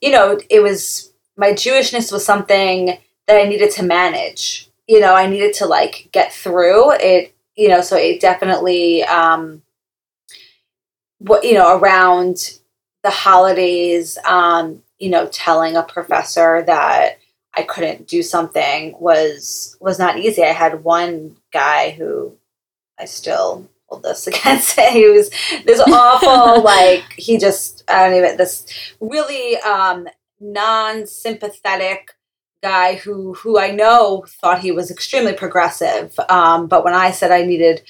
You 0.00 0.10
know, 0.10 0.40
it 0.48 0.60
was 0.60 1.12
my 1.36 1.52
Jewishness 1.52 2.10
was 2.10 2.24
something 2.24 2.98
that 3.26 3.40
I 3.40 3.44
needed 3.44 3.70
to 3.72 3.84
manage. 3.84 4.68
You 4.88 5.00
know, 5.00 5.14
I 5.14 5.26
needed 5.26 5.54
to 5.54 5.66
like 5.66 6.08
get 6.12 6.32
through 6.32 6.92
it. 6.94 7.34
You 7.56 7.68
know, 7.68 7.82
so 7.82 7.96
it 7.96 8.20
definitely, 8.20 9.04
um, 9.04 9.62
what 11.18 11.44
you 11.44 11.54
know, 11.54 11.78
around 11.78 12.58
the 13.04 13.10
holidays, 13.10 14.18
um, 14.24 14.82
you 14.98 15.08
know, 15.08 15.28
telling 15.28 15.76
a 15.76 15.82
professor 15.84 16.62
that 16.66 17.18
I 17.54 17.62
couldn't 17.62 18.08
do 18.08 18.22
something 18.22 18.96
was 18.98 19.76
was 19.80 20.00
not 20.00 20.18
easy. 20.18 20.42
I 20.42 20.52
had 20.52 20.82
one 20.82 21.36
guy 21.52 21.90
who 21.90 22.36
I 23.00 23.06
still 23.06 23.68
hold 23.88 24.02
this 24.02 24.26
against 24.26 24.78
him. 24.78 24.92
He 24.92 25.08
was 25.08 25.30
this 25.64 25.80
awful, 25.80 26.62
like 26.64 27.04
he 27.16 27.38
just 27.38 27.84
I 27.88 28.08
don't 28.08 28.18
even 28.18 28.36
this 28.36 28.66
really 29.00 29.56
um, 29.58 30.08
non-sympathetic 30.40 32.12
guy 32.62 32.96
who 32.96 33.34
who 33.34 33.58
I 33.58 33.70
know 33.70 34.24
thought 34.28 34.60
he 34.60 34.72
was 34.72 34.90
extremely 34.90 35.32
progressive. 35.32 36.18
Um, 36.28 36.66
but 36.66 36.84
when 36.84 36.94
I 36.94 37.10
said 37.10 37.30
I 37.30 37.42
needed, 37.42 37.82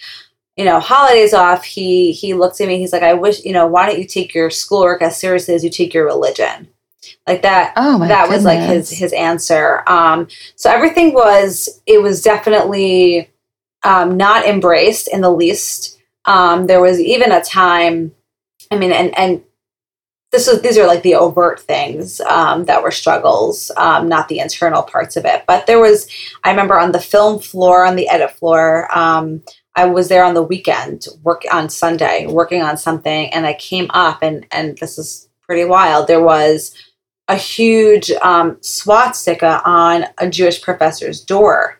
you 0.56 0.64
know, 0.64 0.80
holidays 0.80 1.34
off, 1.34 1.64
he 1.64 2.12
he 2.12 2.34
looked 2.34 2.60
at 2.60 2.68
me. 2.68 2.78
He's 2.78 2.92
like, 2.92 3.02
I 3.02 3.14
wish 3.14 3.44
you 3.44 3.52
know, 3.52 3.66
why 3.66 3.86
don't 3.86 3.98
you 3.98 4.06
take 4.06 4.34
your 4.34 4.50
schoolwork 4.50 5.02
as 5.02 5.20
seriously 5.20 5.54
as 5.54 5.64
you 5.64 5.70
take 5.70 5.92
your 5.94 6.04
religion? 6.04 6.68
like 7.26 7.42
that 7.42 7.72
Oh 7.76 7.98
my 7.98 8.08
that 8.08 8.28
was 8.28 8.44
like 8.44 8.60
his 8.60 8.90
his 8.90 9.12
answer 9.12 9.82
um 9.86 10.28
so 10.54 10.70
everything 10.70 11.14
was 11.14 11.80
it 11.86 12.02
was 12.02 12.22
definitely 12.22 13.29
um 13.82 14.16
not 14.16 14.46
embraced 14.46 15.08
in 15.08 15.20
the 15.20 15.30
least 15.30 15.98
um 16.24 16.66
there 16.66 16.80
was 16.80 17.00
even 17.00 17.32
a 17.32 17.42
time 17.42 18.12
i 18.70 18.76
mean 18.76 18.92
and 18.92 19.16
and 19.18 19.42
this 20.30 20.46
was 20.46 20.62
these 20.62 20.78
are 20.78 20.86
like 20.86 21.02
the 21.02 21.16
overt 21.16 21.60
things 21.60 22.20
um, 22.20 22.64
that 22.66 22.82
were 22.82 22.92
struggles, 22.92 23.70
um, 23.76 24.08
not 24.08 24.28
the 24.28 24.38
internal 24.38 24.82
parts 24.82 25.16
of 25.16 25.24
it. 25.24 25.42
But 25.46 25.66
there 25.66 25.80
was, 25.80 26.08
I 26.44 26.50
remember 26.50 26.78
on 26.78 26.92
the 26.92 27.00
film 27.00 27.40
floor, 27.40 27.84
on 27.84 27.96
the 27.96 28.08
edit 28.08 28.30
floor, 28.30 28.86
um, 28.96 29.42
I 29.74 29.86
was 29.86 30.08
there 30.08 30.24
on 30.24 30.34
the 30.34 30.42
weekend, 30.42 31.06
work 31.22 31.42
on 31.52 31.68
Sunday, 31.68 32.26
working 32.26 32.62
on 32.62 32.76
something, 32.76 33.32
and 33.32 33.46
I 33.46 33.54
came 33.54 33.86
up, 33.90 34.22
and 34.22 34.46
and 34.52 34.78
this 34.78 34.98
is 34.98 35.28
pretty 35.42 35.64
wild. 35.64 36.06
There 36.06 36.22
was 36.22 36.74
a 37.28 37.36
huge 37.36 38.10
um, 38.10 38.58
swastika 38.60 39.62
on 39.64 40.06
a 40.18 40.28
Jewish 40.28 40.60
professor's 40.62 41.20
door. 41.20 41.79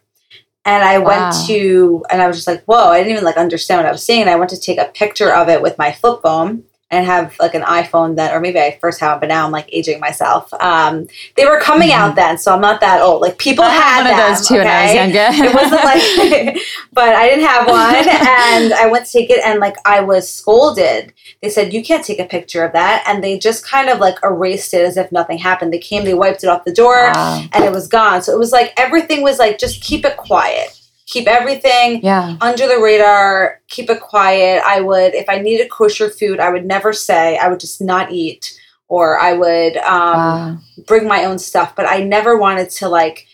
And 0.64 0.84
I 0.84 0.98
Wow. 0.98 1.06
went 1.06 1.46
to, 1.46 2.04
and 2.10 2.20
I 2.20 2.26
was 2.26 2.36
just 2.36 2.46
like, 2.46 2.62
whoa, 2.64 2.90
I 2.90 2.98
didn't 2.98 3.12
even 3.12 3.24
like 3.24 3.36
understand 3.36 3.78
what 3.78 3.86
I 3.86 3.92
was 3.92 4.04
seeing. 4.04 4.20
And 4.20 4.30
I 4.30 4.36
went 4.36 4.50
to 4.50 4.60
take 4.60 4.78
a 4.78 4.84
picture 4.86 5.32
of 5.32 5.48
it 5.48 5.62
with 5.62 5.78
my 5.78 5.92
flip 5.92 6.20
phone 6.22 6.64
and 6.92 7.06
have 7.06 7.36
like 7.38 7.54
an 7.54 7.62
iPhone 7.62 8.16
then, 8.16 8.34
or 8.34 8.40
maybe 8.40 8.58
I 8.58 8.76
first 8.80 8.98
have 9.00 9.16
it, 9.18 9.20
but 9.20 9.28
now 9.28 9.46
I'm 9.46 9.52
like 9.52 9.68
aging 9.72 10.00
myself. 10.00 10.52
Um, 10.54 11.06
they 11.36 11.46
were 11.46 11.60
coming 11.60 11.92
out 11.92 12.16
then, 12.16 12.36
so 12.36 12.52
I'm 12.52 12.60
not 12.60 12.80
that 12.80 13.00
old. 13.00 13.22
Like 13.22 13.38
people 13.38 13.64
Mm-hmm. 13.64 13.78
I 13.78 13.82
had 13.82 14.02
had 14.02 14.10
one 14.10 14.16
them, 14.18 14.30
of 14.32 14.38
those 14.38 14.48
too 14.48 14.54
when 14.56 14.66
I 14.66 14.84
was 14.86 14.94
younger. 14.94 15.26
it 15.44 15.54
wasn't 15.54 15.84
like, 15.84 16.62
but 16.92 17.14
I 17.14 17.28
didn't 17.28 17.44
have 17.46 17.66
one, 17.68 17.94
and 18.08 18.72
I 18.74 18.88
went 18.90 19.06
to 19.06 19.12
take 19.12 19.30
it, 19.30 19.40
and 19.44 19.60
like 19.60 19.76
I 19.84 20.00
was 20.00 20.28
scolded. 20.28 21.12
They 21.42 21.48
said 21.48 21.72
you 21.72 21.82
can't 21.84 22.04
take 22.04 22.18
a 22.18 22.24
picture 22.24 22.64
of 22.64 22.72
that, 22.72 23.04
and 23.06 23.22
they 23.22 23.38
just 23.38 23.64
kind 23.64 23.88
of 23.88 23.98
like 24.00 24.16
erased 24.24 24.74
it 24.74 24.84
as 24.84 24.96
if 24.96 25.12
nothing 25.12 25.38
happened. 25.38 25.72
They 25.72 25.78
came, 25.78 26.04
they 26.04 26.14
wiped 26.14 26.42
it 26.42 26.48
off 26.48 26.64
the 26.64 26.72
door, 26.72 27.10
Wow. 27.14 27.44
and 27.52 27.64
it 27.64 27.70
was 27.72 27.86
gone. 27.86 28.22
So 28.22 28.32
it 28.32 28.38
was 28.38 28.50
like 28.52 28.72
everything 28.76 29.22
was 29.22 29.38
like 29.38 29.58
just 29.58 29.80
keep 29.82 30.04
it 30.04 30.16
quiet, 30.16 30.79
keep 31.10 31.26
everything 31.26 32.00
Yeah. 32.02 32.36
under 32.40 32.68
the 32.68 32.78
radar, 32.80 33.60
keep 33.68 33.90
it 33.90 34.00
quiet. 34.00 34.62
I 34.64 34.80
would, 34.80 35.14
if 35.14 35.28
I 35.28 35.38
needed 35.38 35.70
kosher 35.70 36.08
food, 36.08 36.38
I 36.40 36.50
would 36.50 36.64
never 36.64 36.92
say, 36.92 37.36
I 37.36 37.48
would 37.48 37.60
just 37.60 37.80
not 37.80 38.12
eat, 38.12 38.58
or 38.88 39.18
I 39.18 39.32
would 39.32 39.76
um, 39.78 40.16
Wow. 40.16 40.58
bring 40.86 41.06
my 41.08 41.24
own 41.24 41.38
stuff. 41.38 41.74
But 41.74 41.86
I 41.88 42.02
never 42.02 42.38
wanted 42.38 42.70
to 42.70 42.88
like 42.88 43.26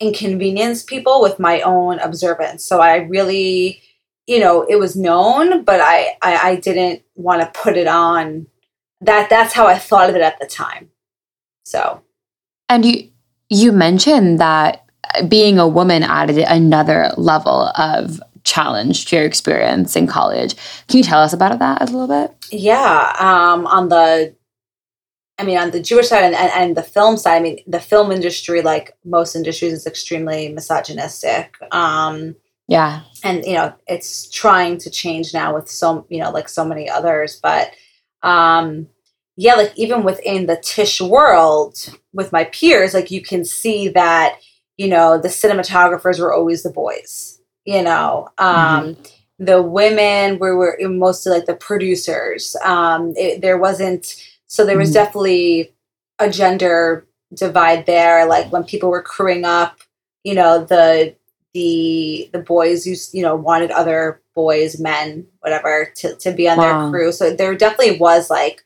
inconvenience 0.00 0.82
people 0.82 1.22
with 1.22 1.38
my 1.38 1.60
own 1.62 1.98
observance. 2.00 2.64
So 2.64 2.80
I 2.80 2.96
really, 2.96 3.80
you 4.26 4.38
know, 4.40 4.62
it 4.62 4.76
was 4.76 4.94
known, 4.96 5.64
but 5.64 5.80
I, 5.80 6.16
I, 6.22 6.36
I 6.50 6.56
didn't 6.56 7.02
want 7.14 7.40
to 7.42 7.60
put 7.60 7.76
it 7.76 7.86
on. 7.86 8.46
That 9.00 9.30
that's 9.30 9.54
how 9.54 9.66
I 9.66 9.78
thought 9.78 10.10
of 10.10 10.16
it 10.16 10.22
at 10.22 10.38
the 10.38 10.46
time. 10.46 10.90
So 11.64 12.02
And 12.68 12.84
you 12.84 13.10
you 13.50 13.72
mentioned 13.72 14.38
that 14.40 14.83
being 15.28 15.58
a 15.58 15.68
woman 15.68 16.02
added 16.02 16.38
another 16.38 17.12
level 17.16 17.68
of 17.76 18.22
challenge 18.44 19.06
to 19.06 19.16
your 19.16 19.24
experience 19.24 19.96
in 19.96 20.06
college. 20.06 20.54
Can 20.88 20.98
you 20.98 21.02
tell 21.04 21.20
us 21.20 21.32
about 21.32 21.58
that 21.58 21.80
a 21.82 21.84
little 21.86 22.08
bit? 22.08 22.34
Yeah, 22.50 23.14
um, 23.18 23.66
on 23.66 23.88
the, 23.88 24.34
I 25.38 25.44
mean, 25.44 25.58
on 25.58 25.70
the 25.70 25.80
Jewish 25.80 26.08
side 26.08 26.24
and, 26.24 26.34
and, 26.34 26.52
and 26.54 26.76
the 26.76 26.82
film 26.82 27.16
side, 27.16 27.36
I 27.36 27.40
mean, 27.40 27.58
the 27.66 27.80
film 27.80 28.12
industry, 28.12 28.62
like 28.62 28.96
most 29.04 29.34
industries, 29.34 29.72
is 29.72 29.86
extremely 29.86 30.48
misogynistic. 30.52 31.56
Um, 31.72 32.36
Yeah. 32.68 33.00
and 33.22 33.44
you 33.44 33.54
know, 33.54 33.74
it's 33.86 34.30
trying 34.30 34.78
to 34.78 34.90
change 34.90 35.34
now 35.34 35.54
with 35.54 35.68
so, 35.68 36.06
you 36.08 36.20
know, 36.20 36.30
like 36.30 36.48
so 36.48 36.64
many 36.64 36.88
others. 36.88 37.40
But 37.42 37.72
um, 38.22 38.88
yeah, 39.36 39.54
like 39.54 39.72
even 39.76 40.02
within 40.04 40.46
the 40.46 40.56
Tisch 40.56 41.00
world 41.00 41.76
with 42.12 42.30
my 42.30 42.44
peers, 42.44 42.94
like 42.94 43.10
you 43.10 43.20
can 43.22 43.44
see 43.44 43.88
that, 43.88 44.36
you 44.76 44.88
know, 44.88 45.18
the 45.18 45.28
cinematographers 45.28 46.18
were 46.18 46.32
always 46.34 46.62
the 46.62 46.70
boys, 46.70 47.40
you 47.64 47.82
know, 47.82 48.28
um, 48.38 48.96
the 49.38 49.62
women 49.62 50.38
were, 50.38 50.56
were 50.56 50.78
mostly 50.88 51.32
like 51.32 51.46
the 51.46 51.54
producers. 51.56 52.56
Um, 52.64 53.12
it, 53.16 53.40
there 53.40 53.58
wasn't, 53.58 54.14
so 54.46 54.64
there 54.64 54.78
was 54.78 54.90
Mhm. 54.90 54.94
definitely 54.94 55.72
a 56.18 56.30
gender 56.30 57.06
divide 57.34 57.86
there. 57.86 58.26
Like 58.26 58.52
when 58.52 58.64
people 58.64 58.90
were 58.90 59.02
crewing 59.02 59.44
up, 59.44 59.78
you 60.22 60.34
know, 60.34 60.64
the, 60.64 61.14
the, 61.52 62.30
the 62.32 62.38
boys 62.38 62.86
used, 62.86 63.14
you 63.14 63.22
know, 63.22 63.34
wanted 63.36 63.70
other 63.70 64.20
boys, 64.34 64.80
men, 64.80 65.26
whatever, 65.40 65.92
to, 65.96 66.14
to 66.16 66.32
be 66.32 66.48
on 66.48 66.58
Wow. 66.58 66.82
their 66.82 66.90
crew. 66.90 67.12
So 67.12 67.30
there 67.34 67.54
definitely 67.54 67.98
was 67.98 68.30
like 68.30 68.64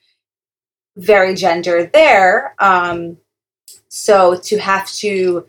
very 0.97 1.35
gender 1.35 1.85
there. 1.93 2.55
Um, 2.59 3.19
so 3.89 4.37
to 4.37 4.59
have 4.59 4.91
to 4.93 5.47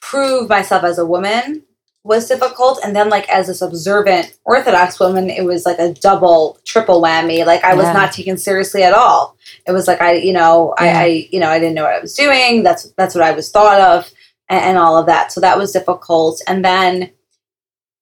prove 0.00 0.48
myself 0.48 0.84
as 0.84 0.98
a 0.98 1.06
woman 1.06 1.62
was 2.02 2.26
difficult. 2.28 2.80
And 2.82 2.96
then, 2.96 3.10
like, 3.10 3.28
as 3.28 3.48
this 3.48 3.60
observant 3.60 4.32
Orthodox 4.44 4.98
woman, 4.98 5.28
it 5.28 5.44
was 5.44 5.66
like 5.66 5.78
a 5.78 5.92
double, 5.92 6.58
triple 6.64 7.02
whammy. 7.02 7.44
Like, 7.44 7.62
I 7.62 7.74
was 7.74 7.84
Yeah. 7.84 7.92
not 7.92 8.12
taken 8.12 8.38
seriously 8.38 8.82
at 8.82 8.94
all. 8.94 9.36
It 9.66 9.72
was 9.72 9.86
like 9.86 10.00
I, 10.00 10.12
you 10.14 10.32
know, 10.32 10.74
Yeah. 10.80 10.98
I, 10.98 11.02
I, 11.02 11.28
you 11.30 11.38
know, 11.40 11.48
I 11.50 11.58
didn't 11.58 11.74
know 11.74 11.82
what 11.84 11.92
I 11.92 12.00
was 12.00 12.14
doing. 12.14 12.62
That's 12.62 12.84
that's 12.96 13.14
what 13.14 13.24
I 13.24 13.32
was 13.32 13.50
thought 13.50 13.80
of, 13.80 14.10
and, 14.48 14.60
and 14.64 14.78
all 14.78 14.96
of 14.96 15.06
that. 15.06 15.30
So 15.30 15.40
that 15.42 15.58
was 15.58 15.72
difficult. 15.72 16.40
And 16.46 16.64
then, 16.64 17.10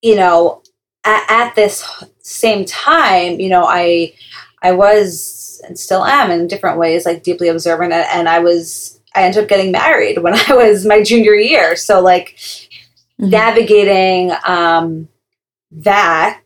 you 0.00 0.14
know, 0.14 0.62
at, 1.04 1.24
at 1.28 1.54
this 1.56 1.84
same 2.20 2.64
time, 2.66 3.40
you 3.40 3.48
know, 3.48 3.64
I, 3.64 4.14
I 4.62 4.72
was 4.72 5.60
and 5.66 5.76
still 5.76 6.04
am 6.04 6.30
in 6.30 6.46
different 6.46 6.78
ways, 6.78 7.04
like 7.04 7.24
deeply 7.24 7.48
observant, 7.48 7.92
and, 7.92 8.06
and 8.12 8.28
I 8.28 8.38
was. 8.38 8.97
I 9.18 9.22
ended 9.22 9.42
up 9.42 9.48
getting 9.48 9.72
married 9.72 10.18
when 10.22 10.34
I 10.48 10.54
was 10.54 10.86
my 10.86 11.02
junior 11.02 11.34
year. 11.34 11.76
So 11.76 12.00
like 12.00 12.36
Mhm. 13.20 13.30
navigating 13.30 14.30
um, 14.46 15.08
that 15.72 16.44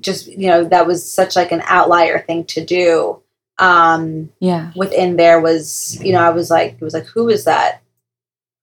just 0.00 0.26
you 0.26 0.46
know 0.48 0.64
that 0.64 0.86
was 0.86 1.08
such 1.10 1.36
like 1.36 1.52
an 1.52 1.62
outlier 1.66 2.18
thing 2.26 2.44
to 2.44 2.64
do 2.64 3.20
um, 3.58 4.30
Yeah. 4.40 4.72
within 4.74 5.16
there 5.16 5.40
was 5.40 5.98
you 6.02 6.12
know 6.12 6.20
i 6.20 6.30
was 6.30 6.50
like 6.50 6.72
it 6.72 6.80
was 6.82 6.94
like 6.94 7.04
who 7.06 7.28
is 7.28 7.44
that 7.44 7.82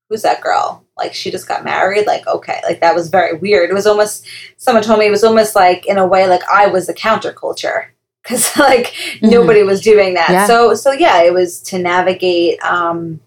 who's 0.10 0.24
that 0.24 0.42
girl 0.42 0.84
like 0.98 1.14
she 1.14 1.32
just 1.32 1.48
got 1.48 1.64
married 1.64 2.06
like 2.08 2.28
okay 2.28 2.60
like 2.68 2.82
that 2.82 2.94
was 2.96 3.10
very 3.10 3.38
weird 3.38 3.70
it 3.70 3.74
was 3.74 3.88
almost 3.88 4.26
someone 4.58 4.84
told 4.84 5.00
me 5.00 5.06
it 5.06 5.12
was 5.12 5.24
almost 5.24 5.56
like 5.56 5.86
in 5.88 5.98
a 5.98 6.06
way 6.06 6.28
like 6.28 6.44
i 6.52 6.68
was 6.68 6.88
the 6.88 6.94
counterculture 6.94 7.86
because 8.24 8.58
like 8.58 8.88
Mhm. 9.22 9.32
nobody 9.32 9.64
was 9.64 9.82
doing 9.82 10.16
that 10.16 10.30
Yeah. 10.32 10.48
so 10.48 10.74
so 10.76 10.92
yeah 10.92 11.22
it 11.22 11.34
was 11.34 11.62
to 11.70 11.80
navigate 11.80 12.60
um 12.64 13.22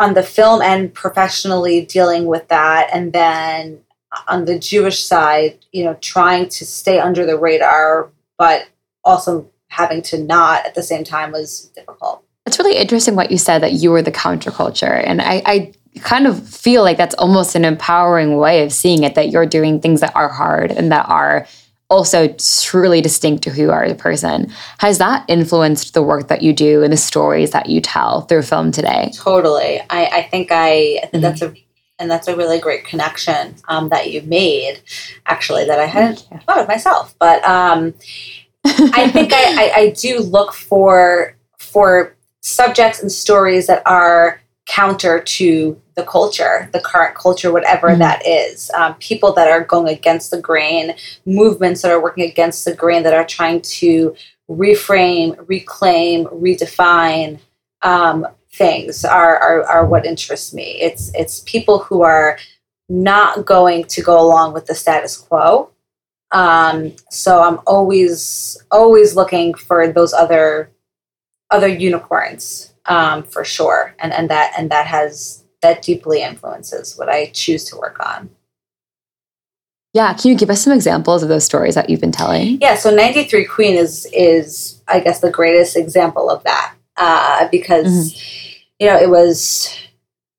on 0.00 0.14
the 0.14 0.22
film 0.22 0.60
and 0.62 0.92
professionally 0.92 1.86
dealing 1.86 2.26
with 2.26 2.48
that 2.48 2.90
and 2.92 3.12
then 3.12 3.78
on 4.26 4.44
the 4.46 4.58
jewish 4.58 5.04
side 5.04 5.56
you 5.70 5.84
know 5.84 5.94
trying 6.00 6.48
to 6.48 6.66
stay 6.66 6.98
under 6.98 7.24
the 7.24 7.38
radar 7.38 8.10
but 8.38 8.66
also 9.04 9.48
having 9.68 10.02
to 10.02 10.18
not 10.18 10.66
at 10.66 10.74
the 10.74 10.82
same 10.82 11.04
time 11.04 11.30
was 11.30 11.70
difficult 11.76 12.24
It's 12.46 12.58
really 12.58 12.76
interesting 12.76 13.14
what 13.14 13.30
you 13.30 13.38
said 13.38 13.60
that 13.62 13.74
you 13.74 13.92
were 13.92 14.02
the 14.02 14.10
counterculture. 14.10 15.00
And 15.06 15.22
I, 15.22 15.42
I 15.46 15.72
kind 16.00 16.26
of 16.26 16.48
feel 16.48 16.82
like 16.82 16.96
that's 16.96 17.14
almost 17.16 17.54
an 17.54 17.64
empowering 17.64 18.36
way 18.36 18.64
of 18.64 18.72
seeing 18.72 19.04
it 19.04 19.14
that 19.14 19.30
you're 19.30 19.46
doing 19.46 19.80
things 19.80 20.00
that 20.00 20.14
are 20.16 20.28
hard 20.28 20.70
and 20.72 20.90
that 20.90 21.08
are 21.08 21.46
also 21.90 22.28
truly 22.62 23.00
distinct 23.00 23.42
to 23.44 23.50
who 23.50 23.62
you 23.62 23.70
are 23.70 23.84
as 23.84 23.92
a 23.92 23.96
person. 23.96 24.50
Has 24.78 24.98
that 24.98 25.24
influenced 25.28 25.92
the 25.92 26.02
work 26.02 26.28
that 26.28 26.40
you 26.40 26.52
do 26.52 26.82
and 26.82 26.92
the 26.92 26.96
stories 26.96 27.50
that 27.50 27.68
you 27.68 27.80
tell 27.80 28.22
through 28.22 28.42
film 28.42 28.70
today? 28.72 29.10
totally 29.14 29.80
i, 29.90 30.06
I 30.06 30.22
think 30.30 30.50
i 30.52 31.00
I 31.02 31.06
think 31.10 31.14
Mhm. 31.14 31.20
that's 31.22 31.42
a 31.42 31.54
and 31.98 32.10
that's 32.10 32.28
a 32.28 32.36
really 32.36 32.58
great 32.58 32.84
connection 32.84 33.56
um, 33.68 33.90
that 33.90 34.10
you 34.10 34.22
made 34.22 34.80
actually 35.26 35.66
that 35.66 35.78
i 35.78 35.84
hadn't 35.86 36.26
thought 36.46 36.58
of 36.58 36.66
myself 36.68 37.14
but 37.18 37.44
um, 37.46 37.92
I 38.64 39.08
think 39.10 39.32
I, 39.32 39.42
I, 39.64 39.72
I 39.82 39.90
do 39.90 40.20
look 40.20 40.52
for 40.52 41.34
for 41.58 42.14
subjects 42.42 43.00
and 43.02 43.10
stories 43.12 43.66
that 43.66 43.82
are 43.86 44.40
counter 44.70 45.20
to 45.20 45.80
the 45.96 46.04
culture, 46.04 46.68
the 46.72 46.80
current 46.80 47.16
culture, 47.16 47.52
whatever 47.52 47.88
Mhm. 47.88 47.98
that 47.98 48.24
is. 48.24 48.70
Um, 48.74 48.94
people 49.00 49.32
that 49.32 49.48
are 49.48 49.64
going 49.64 49.88
against 49.88 50.30
the 50.30 50.40
grain, 50.40 50.94
movements 51.26 51.82
that 51.82 51.90
are 51.90 52.00
working 52.00 52.24
against 52.24 52.64
the 52.64 52.74
grain, 52.74 53.02
that 53.02 53.12
are 53.12 53.24
trying 53.24 53.62
to 53.62 54.14
reframe, 54.48 55.36
reclaim, 55.48 56.26
redefine 56.26 57.40
um, 57.82 58.26
things 58.52 59.04
are, 59.04 59.38
are 59.38 59.62
are 59.64 59.86
what 59.86 60.04
interests 60.04 60.52
me. 60.52 60.78
It's 60.80 61.10
it's 61.14 61.40
people 61.46 61.78
who 61.78 62.02
are 62.02 62.38
not 62.88 63.46
going 63.46 63.84
to 63.84 64.02
go 64.02 64.20
along 64.20 64.52
with 64.52 64.66
the 64.66 64.74
status 64.74 65.16
quo. 65.16 65.70
Um, 66.32 66.92
so 67.10 67.42
I'm 67.42 67.60
always 67.66 68.58
always 68.70 69.16
looking 69.16 69.54
for 69.54 69.88
those 69.88 70.12
other 70.12 70.70
other 71.50 71.68
unicorns 71.68 72.69
um, 72.86 73.22
for 73.22 73.44
sure, 73.44 73.94
and 73.98 74.12
and 74.12 74.30
that 74.30 74.52
and 74.56 74.70
that 74.70 74.86
has 74.86 75.44
that 75.62 75.82
deeply 75.82 76.22
influences 76.22 76.96
what 76.96 77.08
I 77.08 77.26
choose 77.26 77.64
to 77.64 77.76
work 77.76 77.98
on. 78.00 78.30
Yeah, 79.92 80.14
can 80.14 80.30
you 80.30 80.36
give 80.36 80.50
us 80.50 80.62
some 80.62 80.72
examples 80.72 81.22
of 81.22 81.28
those 81.28 81.44
stories 81.44 81.74
that 81.74 81.90
you've 81.90 82.00
been 82.00 82.12
telling? 82.12 82.60
Yeah, 82.60 82.76
so 82.76 82.94
93 82.94 83.44
Queen 83.44 83.74
is 83.74 84.06
is 84.12 84.82
I 84.88 85.00
guess 85.00 85.20
the 85.20 85.30
greatest 85.30 85.76
example 85.76 86.30
of 86.30 86.42
that 86.44 86.74
uh, 86.96 87.48
because 87.48 88.14
you 88.80 88.86
know, 88.86 88.98
it 88.98 89.10
was 89.10 89.76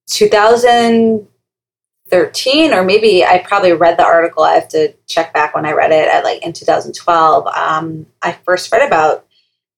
2013 0.07 2.73
or 2.73 2.83
maybe 2.83 3.23
I 3.23 3.37
probably 3.37 3.71
read 3.71 3.97
the 3.97 4.03
article. 4.03 4.43
I 4.43 4.55
have 4.55 4.67
to 4.69 4.93
check 5.05 5.31
back 5.33 5.53
when 5.55 5.65
I 5.65 5.73
read 5.73 5.91
it 5.91 6.09
at 6.09 6.23
like 6.23 6.43
in 6.43 6.51
2012. 6.51 7.47
Um, 7.47 8.07
I 8.21 8.33
first 8.43 8.71
read 8.71 8.85
about 8.85 9.25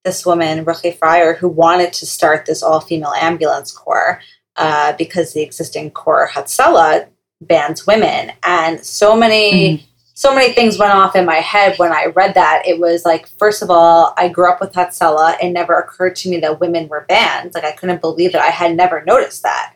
this 0.03 0.25
woman, 0.25 0.65
Ruchi 0.65 0.97
Freier, 0.97 1.37
who 1.37 1.47
wanted 1.47 1.93
to 1.93 2.05
start 2.05 2.45
this 2.45 2.61
all 2.61 2.79
female 2.79 3.13
ambulance 3.19 3.71
corps 3.71 4.19
uh, 4.57 4.93
because 4.97 5.33
the 5.33 5.41
existing 5.41 5.91
corps 5.91 6.29
Hatzalah 6.31 7.07
bans 7.41 7.87
women. 7.87 8.31
And 8.43 8.83
so 8.83 9.15
many. 9.15 9.77
Mm-hmm 9.77 9.85
so 10.15 10.33
many 10.33 10.53
things 10.53 10.77
went 10.77 10.93
off 10.93 11.15
in 11.15 11.25
my 11.25 11.37
head 11.37 11.77
when 11.79 11.91
I 11.91 12.05
read 12.15 12.35
that. 12.35 12.61
It 12.67 12.79
was 12.79 13.03
like, 13.03 13.27
first 13.27 13.63
of 13.63 13.71
all, 13.71 14.13
I 14.15 14.29
grew 14.29 14.47
up 14.47 14.61
with 14.61 14.71
Hatzalah. 14.71 15.37
It 15.41 15.49
never 15.49 15.73
occurred 15.73 16.15
to 16.17 16.29
me 16.29 16.37
that 16.39 16.59
women 16.59 16.87
were 16.87 17.05
banned. 17.09 17.55
Like, 17.55 17.63
I 17.63 17.71
couldn't 17.71 17.99
believe 17.99 18.31
that 18.33 18.43
I 18.43 18.51
had 18.51 18.75
never 18.75 19.03
noticed 19.05 19.41
that. 19.41 19.75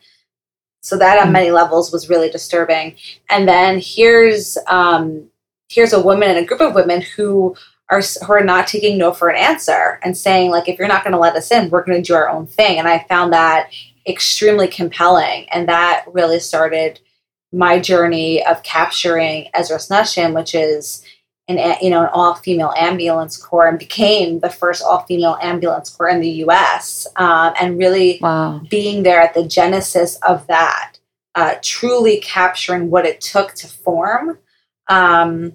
So 0.81 0.98
that 0.98 1.19
on 1.19 1.27
hmm. 1.27 1.34
many 1.34 1.51
levels 1.51 1.91
was 1.91 2.07
really 2.07 2.29
disturbing. 2.29 2.96
And 3.29 3.48
then 3.48 3.81
here's 3.84 4.57
um, 4.67 5.29
here's 5.69 5.91
a 5.91 6.01
woman 6.01 6.29
and 6.29 6.38
a 6.38 6.46
group 6.46 6.62
of 6.62 6.75
women 6.75 7.01
who 7.01 7.55
are 7.89 8.01
who 8.25 8.34
are 8.34 8.44
not 8.44 8.67
taking 8.67 8.98
no 8.98 9.13
for 9.13 9.29
an 9.29 9.38
answer 9.38 10.00
and 10.03 10.17
saying 10.17 10.51
like, 10.51 10.67
if 10.67 10.77
you're 10.77 10.88
not 10.88 11.03
going 11.03 11.13
to 11.13 11.20
let 11.20 11.36
us 11.36 11.51
in, 11.51 11.70
we're 11.70 11.86
going 11.86 12.01
to 12.01 12.06
do 12.08 12.15
our 12.15 12.29
own 12.29 12.46
thing. 12.46 12.79
And 12.79 12.88
I 12.88 13.06
found 13.08 13.32
that 13.34 13.72
extremely 14.06 14.67
compelling, 14.67 15.48
and 15.51 15.67
that 15.67 16.06
really 16.12 16.39
started 16.39 17.00
my 17.51 17.79
journey 17.79 18.46
of 18.46 18.62
capturing 18.63 19.50
Ezras 19.56 19.89
Nashim, 19.89 20.34
which 20.34 20.53
is 20.53 21.03
an 21.48 21.77
you 21.82 21.89
know 21.89 22.03
an 22.03 22.10
all 22.12 22.36
female 22.36 22.74
ambulance 22.77 23.38
corps, 23.38 23.67
and 23.67 23.79
became 23.79 24.39
the 24.39 24.50
first 24.50 24.84
all 24.84 25.03
female 25.03 25.38
ambulance 25.41 25.89
corps 25.89 26.10
in 26.10 26.20
the 26.20 26.29
U.S. 26.29 27.08
Um, 27.15 27.53
and 27.60 27.77
really 27.77 28.20
wow. 28.22 28.62
being 28.70 29.03
there 29.03 29.22
at 29.22 29.34
the 29.34 29.48
genesis 29.48 30.17
of 30.27 30.46
that, 30.48 30.98
uh, 31.36 31.56
truly 31.62 32.20
capturing 32.20 32.89
what 32.89 33.06
it 33.06 33.22
took 33.22 33.53
to 33.56 33.67
form. 33.67 34.39
Um, 34.89 35.53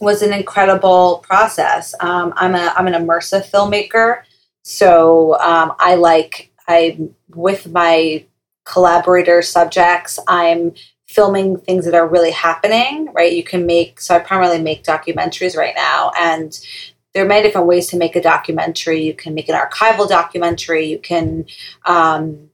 was 0.00 0.22
an 0.22 0.32
incredible 0.32 1.18
process. 1.26 1.94
Um, 2.00 2.32
I'm 2.36 2.54
a 2.54 2.72
I'm 2.76 2.86
an 2.86 2.94
immersive 2.94 3.48
filmmaker, 3.50 4.22
so 4.62 5.38
um, 5.40 5.74
I 5.78 5.94
like 5.94 6.50
I 6.66 6.98
with 7.34 7.70
my 7.70 8.24
collaborator 8.64 9.42
subjects. 9.42 10.18
I'm 10.26 10.72
filming 11.10 11.56
things 11.58 11.84
that 11.84 11.94
are 11.94 12.06
really 12.06 12.30
happening, 12.30 13.12
right? 13.12 13.32
You 13.32 13.42
can 13.42 13.66
make, 13.66 14.00
so 14.00 14.14
I 14.14 14.20
primarily 14.20 14.62
make 14.62 14.84
documentaries 14.84 15.56
right 15.56 15.74
now. 15.74 16.12
And 16.16 16.56
there 17.12 17.24
are 17.24 17.28
many 17.28 17.42
different 17.42 17.66
ways 17.66 17.88
to 17.88 17.96
make 17.96 18.14
a 18.14 18.22
documentary. 18.22 19.02
You 19.02 19.14
can 19.14 19.34
make 19.34 19.48
an 19.48 19.56
archival 19.56 20.08
documentary. 20.08 20.86
You 20.86 21.00
can 21.00 21.46
um, 21.84 22.50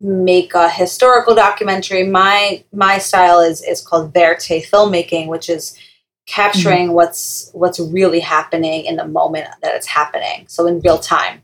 make 0.00 0.54
a 0.54 0.68
historical 0.68 1.36
documentary. 1.36 2.02
My 2.02 2.64
my 2.72 2.98
style 2.98 3.38
is 3.38 3.62
is 3.62 3.80
called 3.80 4.12
vérité 4.12 4.66
filmmaking, 4.66 5.28
which 5.28 5.48
is 5.48 5.78
capturing 6.26 6.86
mm-hmm. 6.86 6.94
what's 6.94 7.50
what's 7.52 7.80
really 7.80 8.20
happening 8.20 8.84
in 8.84 8.96
the 8.96 9.06
moment 9.06 9.48
that 9.62 9.74
it's 9.74 9.86
happening. 9.86 10.46
So 10.48 10.66
in 10.66 10.80
real 10.80 10.98
time. 10.98 11.42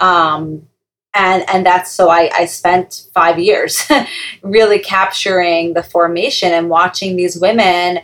Um, 0.00 0.68
and 1.14 1.44
and 1.48 1.64
that's 1.64 1.90
so 1.90 2.10
I, 2.10 2.30
I 2.34 2.44
spent 2.46 3.06
five 3.14 3.38
years 3.38 3.90
really 4.42 4.78
capturing 4.78 5.74
the 5.74 5.82
formation 5.82 6.52
and 6.52 6.68
watching 6.68 7.16
these 7.16 7.38
women 7.38 8.00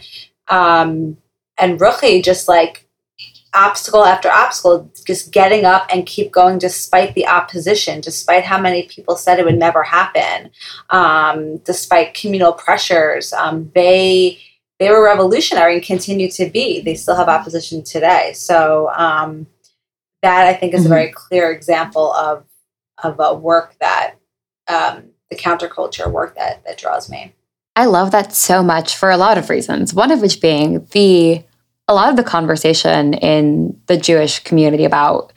um, 0.48 1.16
and 1.58 1.78
Ruchi 1.78 2.22
just 2.22 2.48
like 2.48 2.84
obstacle 3.54 4.04
after 4.04 4.28
obstacle, 4.28 4.90
just 5.06 5.32
getting 5.32 5.64
up 5.64 5.86
and 5.90 6.06
keep 6.06 6.32
going 6.32 6.58
despite 6.58 7.14
the 7.14 7.26
opposition, 7.26 8.00
despite 8.00 8.44
how 8.44 8.60
many 8.60 8.82
people 8.84 9.16
said 9.16 9.38
it 9.38 9.44
would 9.44 9.58
never 9.58 9.82
happen, 9.82 10.50
um, 10.90 11.58
despite 11.58 12.14
communal 12.14 12.52
pressures. 12.52 13.32
Um, 13.32 13.70
they 13.74 14.40
they 14.78 14.90
were 14.90 15.04
revolutionary 15.04 15.74
and 15.74 15.82
continue 15.82 16.30
to 16.32 16.50
be. 16.50 16.80
They 16.80 16.94
still 16.94 17.16
have 17.16 17.28
opposition 17.28 17.82
today. 17.82 18.32
So 18.34 18.90
um, 18.94 19.46
that 20.22 20.46
I 20.46 20.54
think 20.54 20.74
is 20.74 20.82
mm-hmm. 20.82 20.92
a 20.92 20.96
very 20.96 21.12
clear 21.12 21.52
example 21.52 22.12
of 22.14 22.44
of 23.02 23.20
a 23.20 23.34
work 23.34 23.74
that 23.80 24.14
um, 24.68 25.10
the 25.30 25.36
counterculture 25.36 26.10
work 26.10 26.36
that 26.36 26.64
that 26.64 26.78
draws 26.78 27.10
me. 27.10 27.34
I 27.76 27.86
love 27.86 28.12
that 28.12 28.32
so 28.32 28.62
much 28.62 28.96
for 28.96 29.10
a 29.10 29.16
lot 29.16 29.36
of 29.36 29.50
reasons. 29.50 29.92
One 29.92 30.10
of 30.10 30.20
which 30.20 30.40
being 30.40 30.86
the 30.92 31.42
a 31.86 31.94
lot 31.94 32.08
of 32.08 32.16
the 32.16 32.24
conversation 32.24 33.14
in 33.14 33.78
the 33.86 33.98
Jewish 33.98 34.38
community 34.40 34.84
about 34.84 35.33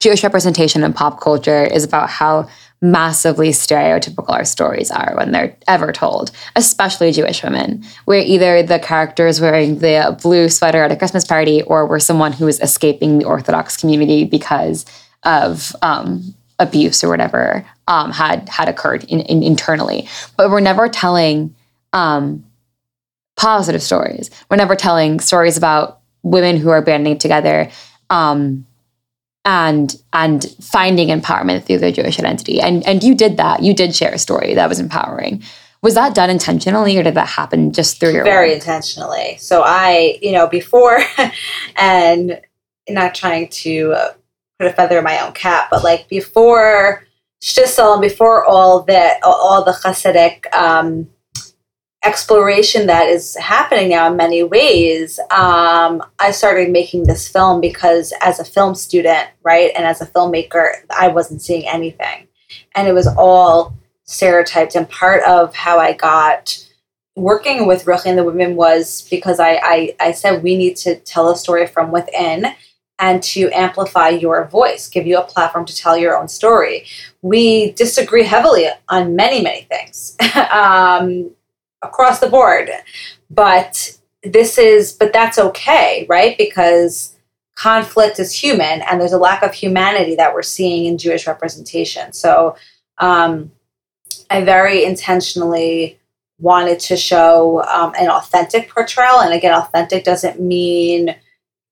Jewish 0.00 0.22
representation 0.22 0.84
in 0.84 0.92
pop 0.92 1.20
culture 1.20 1.64
is 1.64 1.84
about 1.84 2.10
how 2.10 2.48
massively 2.82 3.48
stereotypical 3.48 4.28
our 4.28 4.44
stories 4.44 4.90
are 4.90 5.14
when 5.16 5.32
they're 5.32 5.56
ever 5.66 5.92
told, 5.92 6.30
especially 6.54 7.10
Jewish 7.10 7.42
women, 7.42 7.82
where 8.04 8.20
either 8.20 8.62
the 8.62 8.78
character 8.78 9.26
is 9.26 9.40
wearing 9.40 9.78
the 9.78 10.16
blue 10.22 10.48
sweater 10.48 10.82
at 10.84 10.92
a 10.92 10.96
Christmas 10.96 11.24
party 11.24 11.62
or 11.62 11.86
we're 11.86 11.98
someone 11.98 12.32
who 12.32 12.46
is 12.46 12.60
escaping 12.60 13.18
the 13.18 13.24
Orthodox 13.24 13.76
community 13.76 14.24
because 14.24 14.84
of 15.22 15.74
um, 15.80 16.34
abuse 16.58 17.02
or 17.02 17.08
whatever 17.08 17.66
um, 17.88 18.12
had 18.12 18.48
had 18.48 18.68
occurred 18.68 19.04
in, 19.04 19.20
in, 19.20 19.42
internally. 19.42 20.08
But 20.36 20.50
we're 20.50 20.60
never 20.60 20.88
telling 20.88 21.54
um, 21.94 22.44
positive 23.36 23.82
stories. 23.82 24.30
We're 24.50 24.56
never 24.56 24.76
telling 24.76 25.20
stories 25.20 25.56
about 25.56 26.00
women 26.22 26.58
who 26.58 26.68
are 26.70 26.82
banding 26.82 27.18
together 27.18 27.70
um, 28.10 28.65
and 29.46 29.96
and 30.12 30.44
finding 30.60 31.08
empowerment 31.08 31.64
through 31.64 31.78
their 31.78 31.92
Jewish 31.92 32.18
identity. 32.18 32.60
And 32.60 32.86
and 32.86 33.02
you 33.02 33.14
did 33.14 33.38
that. 33.38 33.62
You 33.62 33.72
did 33.72 33.94
share 33.94 34.12
a 34.12 34.18
story 34.18 34.52
that 34.54 34.68
was 34.68 34.78
empowering. 34.78 35.42
Was 35.82 35.94
that 35.94 36.14
done 36.14 36.28
intentionally, 36.28 36.98
or 36.98 37.02
did 37.02 37.14
that 37.14 37.28
happen 37.28 37.72
just 37.72 37.98
through 38.00 38.12
your 38.12 38.24
very 38.24 38.48
work? 38.48 38.56
intentionally? 38.56 39.36
So 39.38 39.62
I, 39.64 40.18
you 40.20 40.32
know, 40.32 40.46
before 40.46 40.98
and 41.76 42.40
not 42.88 43.14
trying 43.14 43.48
to. 43.48 43.92
Uh, 43.92 44.12
put 44.58 44.68
a 44.68 44.72
feather 44.72 44.98
in 44.98 45.04
my 45.04 45.20
own 45.20 45.32
cap, 45.32 45.68
but 45.70 45.84
like 45.84 46.08
before 46.08 47.04
Shtisel 47.42 47.94
and 47.94 48.02
before 48.02 48.44
all 48.44 48.82
that, 48.84 49.20
all 49.22 49.64
the 49.64 49.72
Hasidic 49.72 50.52
um, 50.54 51.08
exploration 52.04 52.86
that 52.86 53.08
is 53.08 53.36
happening 53.36 53.88
now 53.88 54.08
in 54.08 54.16
many 54.16 54.42
ways, 54.42 55.18
um, 55.30 56.02
I 56.18 56.30
started 56.30 56.70
making 56.70 57.04
this 57.04 57.28
film 57.28 57.60
because 57.60 58.12
as 58.20 58.38
a 58.38 58.44
film 58.44 58.74
student, 58.74 59.28
right, 59.42 59.72
and 59.74 59.84
as 59.84 60.00
a 60.00 60.06
filmmaker, 60.06 60.72
I 60.96 61.08
wasn't 61.08 61.42
seeing 61.42 61.66
anything. 61.66 62.28
And 62.74 62.86
it 62.86 62.92
was 62.92 63.08
all 63.08 63.76
stereotyped. 64.04 64.76
And 64.76 64.88
part 64.88 65.22
of 65.24 65.54
how 65.54 65.78
I 65.78 65.92
got 65.92 66.62
working 67.16 67.66
with 67.66 67.86
Ruchi 67.86 68.06
and 68.06 68.18
the 68.18 68.24
women 68.24 68.56
was 68.56 69.06
because 69.10 69.40
I, 69.40 69.58
I, 69.62 69.96
I 69.98 70.12
said 70.12 70.42
we 70.42 70.56
need 70.56 70.76
to 70.78 70.96
tell 71.00 71.30
a 71.30 71.36
story 71.36 71.66
from 71.66 71.90
within 71.90 72.46
and 72.98 73.22
to 73.22 73.50
amplify 73.52 74.08
your 74.08 74.46
voice, 74.46 74.88
give 74.88 75.06
you 75.06 75.18
a 75.18 75.24
platform 75.24 75.66
to 75.66 75.76
tell 75.76 75.96
your 75.96 76.16
own 76.16 76.28
story. 76.28 76.86
We 77.22 77.72
disagree 77.72 78.24
heavily 78.24 78.68
on 78.88 79.16
many, 79.16 79.42
many 79.42 79.62
things 79.62 80.16
um, 80.50 81.30
across 81.82 82.20
the 82.20 82.28
board, 82.28 82.70
but 83.30 83.96
this 84.22 84.58
is, 84.58 84.92
but 84.92 85.12
that's 85.12 85.38
okay, 85.38 86.06
right? 86.08 86.36
Because 86.36 87.16
conflict 87.54 88.18
is 88.18 88.32
human 88.32 88.82
and 88.82 89.00
there's 89.00 89.12
a 89.12 89.18
lack 89.18 89.42
of 89.42 89.54
humanity 89.54 90.14
that 90.16 90.34
we're 90.34 90.42
seeing 90.42 90.86
in 90.86 90.98
Jewish 90.98 91.26
representation. 91.26 92.12
So 92.12 92.56
um, 92.98 93.50
I 94.30 94.44
very 94.44 94.84
intentionally 94.84 95.98
wanted 96.38 96.80
to 96.80 96.96
show 96.96 97.62
um, 97.64 97.94
an 97.98 98.10
authentic 98.10 98.68
portrayal. 98.68 99.20
And 99.20 99.32
again, 99.32 99.54
authentic 99.54 100.04
doesn't 100.04 100.40
mean 100.40 101.14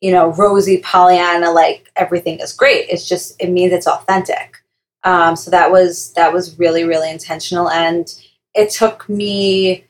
you 0.05 0.11
know, 0.11 0.33
rosy 0.33 0.83
Pollyanna, 0.85 1.51
like 1.51 1.91
everything 1.97 2.39
is 2.41 2.53
great. 2.53 2.91
It's 2.91 3.09
just 3.09 3.41
it 3.41 3.49
means 3.49 3.73
it's 3.73 3.87
authentic. 3.87 4.63
Um, 5.03 5.35
so 5.35 5.51
that 5.51 5.73
was 5.73 6.13
that 6.13 6.31
was 6.31 6.59
really 6.59 6.85
really 6.85 7.11
intentional, 7.11 7.71
and 7.71 8.07
it 8.55 8.69
took 8.69 9.09
me, 9.09 9.87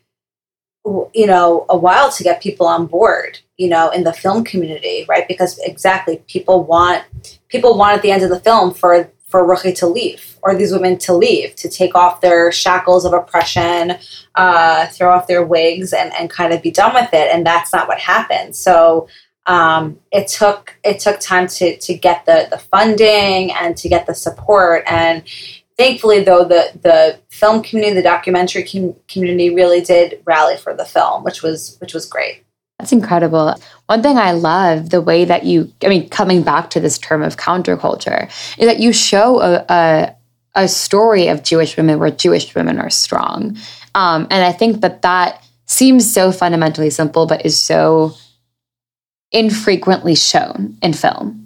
you 0.84 1.26
know, 1.26 1.66
a 1.68 1.76
while 1.76 2.10
to 2.12 2.22
get 2.22 2.42
people 2.42 2.66
on 2.66 2.86
board. 2.86 3.38
You 3.56 3.68
know, 3.68 3.90
in 3.90 4.02
the 4.02 4.12
film 4.12 4.42
community, 4.42 5.06
right? 5.08 5.28
Because 5.28 5.58
exactly, 5.60 6.22
people 6.26 6.64
want 6.64 7.04
people 7.48 7.78
want 7.78 7.96
at 7.96 8.02
the 8.02 8.10
end 8.10 8.24
of 8.24 8.30
the 8.30 8.40
film 8.40 8.74
for 8.74 9.10
for 9.28 9.44
Ruchi 9.44 9.74
to 9.78 9.86
leave 9.86 10.36
or 10.42 10.54
these 10.54 10.72
women 10.72 10.96
to 10.98 11.12
leave, 11.12 11.56
to 11.56 11.68
take 11.68 11.96
off 11.96 12.20
their 12.20 12.52
shackles 12.52 13.04
of 13.04 13.12
oppression, 13.12 13.96
uh, 14.36 14.86
throw 14.88 15.10
off 15.10 15.26
their 15.26 15.44
wigs, 15.44 15.92
and, 15.92 16.12
and 16.14 16.30
kind 16.30 16.52
of 16.52 16.62
be 16.62 16.70
done 16.70 16.94
with 16.94 17.08
it. 17.12 17.34
And 17.34 17.44
that's 17.44 17.72
not 17.72 17.88
what 17.88 17.98
happened. 17.98 18.54
So 18.54 19.08
um, 19.46 19.98
it 20.12 20.28
took 20.28 20.76
it 20.84 21.00
took 21.00 21.18
time 21.20 21.48
to 21.48 21.76
to 21.76 21.94
get 21.94 22.24
the 22.26 22.46
the 22.50 22.58
funding 22.58 23.52
and 23.52 23.76
to 23.76 23.88
get 23.88 24.06
the 24.06 24.14
support 24.14 24.84
and 24.86 25.22
thankfully 25.76 26.22
though 26.22 26.44
the 26.44 26.70
the 26.82 27.18
film 27.28 27.62
community 27.62 27.94
the 27.94 28.02
documentary 28.02 28.64
com- 28.64 28.96
community 29.08 29.54
really 29.54 29.80
did 29.80 30.20
rally 30.24 30.56
for 30.56 30.74
the 30.74 30.84
film 30.84 31.24
which 31.24 31.42
was 31.42 31.76
which 31.80 31.94
was 31.94 32.06
great 32.06 32.44
that's 32.78 32.92
incredible 32.92 33.54
one 33.86 34.02
thing 34.02 34.18
i 34.18 34.32
love 34.32 34.90
the 34.90 35.00
way 35.00 35.24
that 35.24 35.44
you 35.44 35.72
i 35.82 35.88
mean 35.88 36.08
coming 36.08 36.42
back 36.42 36.70
to 36.70 36.80
this 36.80 36.98
term 36.98 37.22
of 37.22 37.36
counterculture 37.36 38.26
is 38.58 38.66
that 38.66 38.78
you 38.80 38.92
show 38.92 39.40
a, 39.40 39.64
a 39.68 40.16
a 40.54 40.68
story 40.68 41.28
of 41.28 41.42
Jewish 41.42 41.76
women 41.76 41.98
where 41.98 42.10
Jewish 42.10 42.54
women 42.54 42.78
are 42.78 42.90
strong. 42.90 43.56
Um, 43.94 44.26
and 44.30 44.44
I 44.44 44.52
think 44.52 44.80
that 44.80 45.02
that 45.02 45.44
seems 45.66 46.12
so 46.12 46.30
fundamentally 46.30 46.90
simple, 46.90 47.26
but 47.26 47.44
is 47.44 47.58
so 47.58 48.14
infrequently 49.32 50.14
shown 50.14 50.78
in 50.82 50.92
film. 50.92 51.43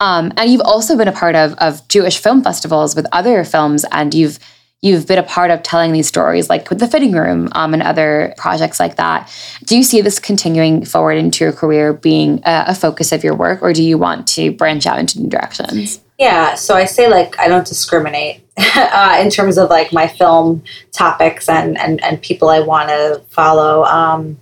Um, 0.00 0.32
and 0.36 0.50
you've 0.50 0.62
also 0.62 0.96
been 0.96 1.08
a 1.08 1.12
part 1.12 1.36
of, 1.36 1.54
of 1.58 1.86
Jewish 1.88 2.18
film 2.18 2.42
festivals 2.42 2.96
with 2.96 3.06
other 3.12 3.44
films, 3.44 3.84
and 3.92 4.14
you've 4.14 4.38
you've 4.82 5.06
been 5.06 5.18
a 5.18 5.22
part 5.22 5.50
of 5.50 5.62
telling 5.62 5.92
these 5.92 6.08
stories, 6.08 6.48
like 6.48 6.70
with 6.70 6.80
the 6.80 6.86
fitting 6.86 7.12
room 7.12 7.50
um, 7.52 7.74
and 7.74 7.82
other 7.82 8.32
projects 8.38 8.80
like 8.80 8.96
that. 8.96 9.30
Do 9.64 9.76
you 9.76 9.82
see 9.82 10.00
this 10.00 10.18
continuing 10.18 10.86
forward 10.86 11.18
into 11.18 11.44
your 11.44 11.52
career 11.52 11.92
being 11.92 12.38
a, 12.46 12.64
a 12.68 12.74
focus 12.74 13.12
of 13.12 13.22
your 13.22 13.34
work, 13.34 13.62
or 13.62 13.72
do 13.74 13.82
you 13.82 13.98
want 13.98 14.26
to 14.28 14.52
branch 14.52 14.86
out 14.86 14.98
into 14.98 15.20
new 15.20 15.28
directions? 15.28 16.00
Yeah, 16.18 16.54
so 16.54 16.74
I 16.74 16.86
say 16.86 17.08
like 17.08 17.38
I 17.38 17.48
don't 17.48 17.66
discriminate 17.66 18.42
uh, 18.56 19.18
in 19.20 19.30
terms 19.30 19.58
of 19.58 19.68
like 19.68 19.92
my 19.92 20.06
film 20.06 20.62
topics 20.92 21.48
and 21.48 21.78
and, 21.78 22.02
and 22.02 22.20
people 22.22 22.48
I 22.48 22.60
want 22.60 22.88
to 22.88 23.22
follow. 23.28 23.84
Um, 23.84 24.38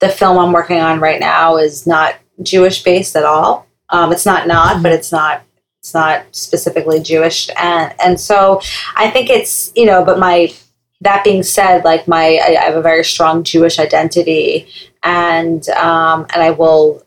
the 0.00 0.08
film 0.08 0.38
I'm 0.38 0.52
working 0.52 0.78
on 0.78 1.00
right 1.00 1.20
now 1.20 1.56
is 1.56 1.86
not 1.86 2.14
Jewish 2.42 2.82
based 2.82 3.16
at 3.16 3.24
all. 3.24 3.66
Um, 3.90 4.12
it's 4.12 4.26
not 4.26 4.46
not, 4.46 4.82
but 4.82 4.92
it's 4.92 5.12
not 5.12 5.42
it's 5.80 5.94
not 5.94 6.24
specifically 6.32 7.00
Jewish, 7.00 7.48
and 7.56 7.94
and 8.02 8.20
so 8.20 8.60
I 8.96 9.10
think 9.10 9.30
it's 9.30 9.72
you 9.74 9.86
know. 9.86 10.04
But 10.04 10.18
my 10.18 10.52
that 11.00 11.24
being 11.24 11.42
said, 11.42 11.84
like 11.84 12.06
my 12.06 12.40
I, 12.42 12.56
I 12.60 12.64
have 12.64 12.76
a 12.76 12.82
very 12.82 13.04
strong 13.04 13.42
Jewish 13.42 13.78
identity, 13.78 14.68
and 15.02 15.68
um, 15.70 16.26
and 16.34 16.42
I 16.42 16.50
will 16.50 17.04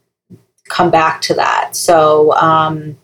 come 0.69 0.91
back 0.91 1.21
to 1.23 1.33
that. 1.35 1.75
So. 1.75 2.33
Um, 2.33 2.97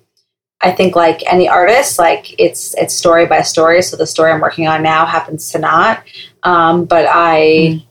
I 0.61 0.73
think 0.73 0.93
like 0.93 1.23
any 1.25 1.47
artist, 1.47 1.99
like 1.99 2.37
it's 2.37 2.75
it's 2.75 2.93
story 2.93 3.25
by 3.25 3.43
story. 3.43 3.81
So 3.81 3.95
the 3.95 4.05
story 4.05 4.33
I'm 4.33 4.41
working 4.41 4.67
on 4.67 4.83
now 4.83 5.05
happens 5.05 5.49
to 5.53 5.59
not, 5.59 6.03
um, 6.43 6.83
but 6.83 7.07
I 7.09 7.39
mm 7.79 7.85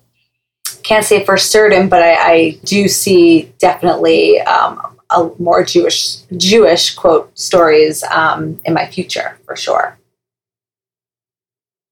can't 0.89 1.05
say 1.05 1.23
for 1.25 1.37
certain, 1.37 1.89
but 1.89 2.03
I, 2.03 2.15
I 2.15 2.59
do 2.65 2.89
see 2.89 3.53
definitely 3.59 4.41
um, 4.41 4.88
a 5.11 5.31
more 5.39 5.65
Jewish 5.65 6.17
Jewish 6.37 6.95
quote 6.95 7.37
stories 7.39 8.03
um, 8.05 8.61
in 8.65 8.75
my 8.75 8.87
future 8.87 9.39
for 9.45 9.57
sure. 9.57 9.99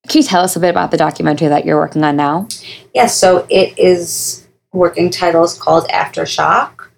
Can 0.09 0.23
you 0.23 0.27
tell 0.29 0.43
us 0.43 0.55
a 0.55 0.61
bit 0.61 0.71
about 0.71 0.91
the 0.91 0.97
documentary 0.97 1.49
that 1.49 1.65
you're 1.65 1.79
working 1.79 2.05
on 2.05 2.17
now? 2.17 2.47
Yes, 2.51 2.83
yeah, 2.95 3.07
so 3.07 3.47
it 3.51 3.77
is 3.79 4.47
working 4.73 5.11
title 5.11 5.43
is 5.45 5.55
called 5.55 5.89
Aftershock. 5.89 6.89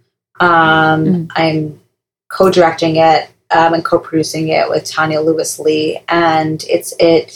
Um, 0.40 1.04
mm. 1.04 1.30
I'm 1.34 1.80
co-directing 2.28 2.96
it 2.96 3.30
um, 3.50 3.74
and 3.74 3.84
co-producing 3.84 4.48
it 4.48 4.68
with 4.68 4.84
Tonya 4.84 5.24
Lewis 5.24 5.58
Lee, 5.58 6.00
and 6.08 6.64
it's 6.68 6.92
it 6.98 7.32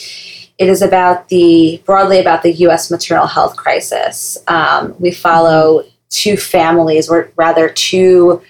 it 0.59 0.69
is 0.69 0.83
about 0.83 1.29
the 1.29 1.83
broadly 1.87 2.21
about 2.21 2.43
the 2.43 2.53
U.S. 2.53 2.91
maternal 2.91 3.27
health 3.27 3.57
crisis. 3.57 4.39
Um, 4.47 4.95
we 4.99 5.11
follow 5.11 5.85
two 6.11 6.37
families, 6.37 7.09
or 7.09 7.33
rather 7.37 7.71
two 7.71 8.43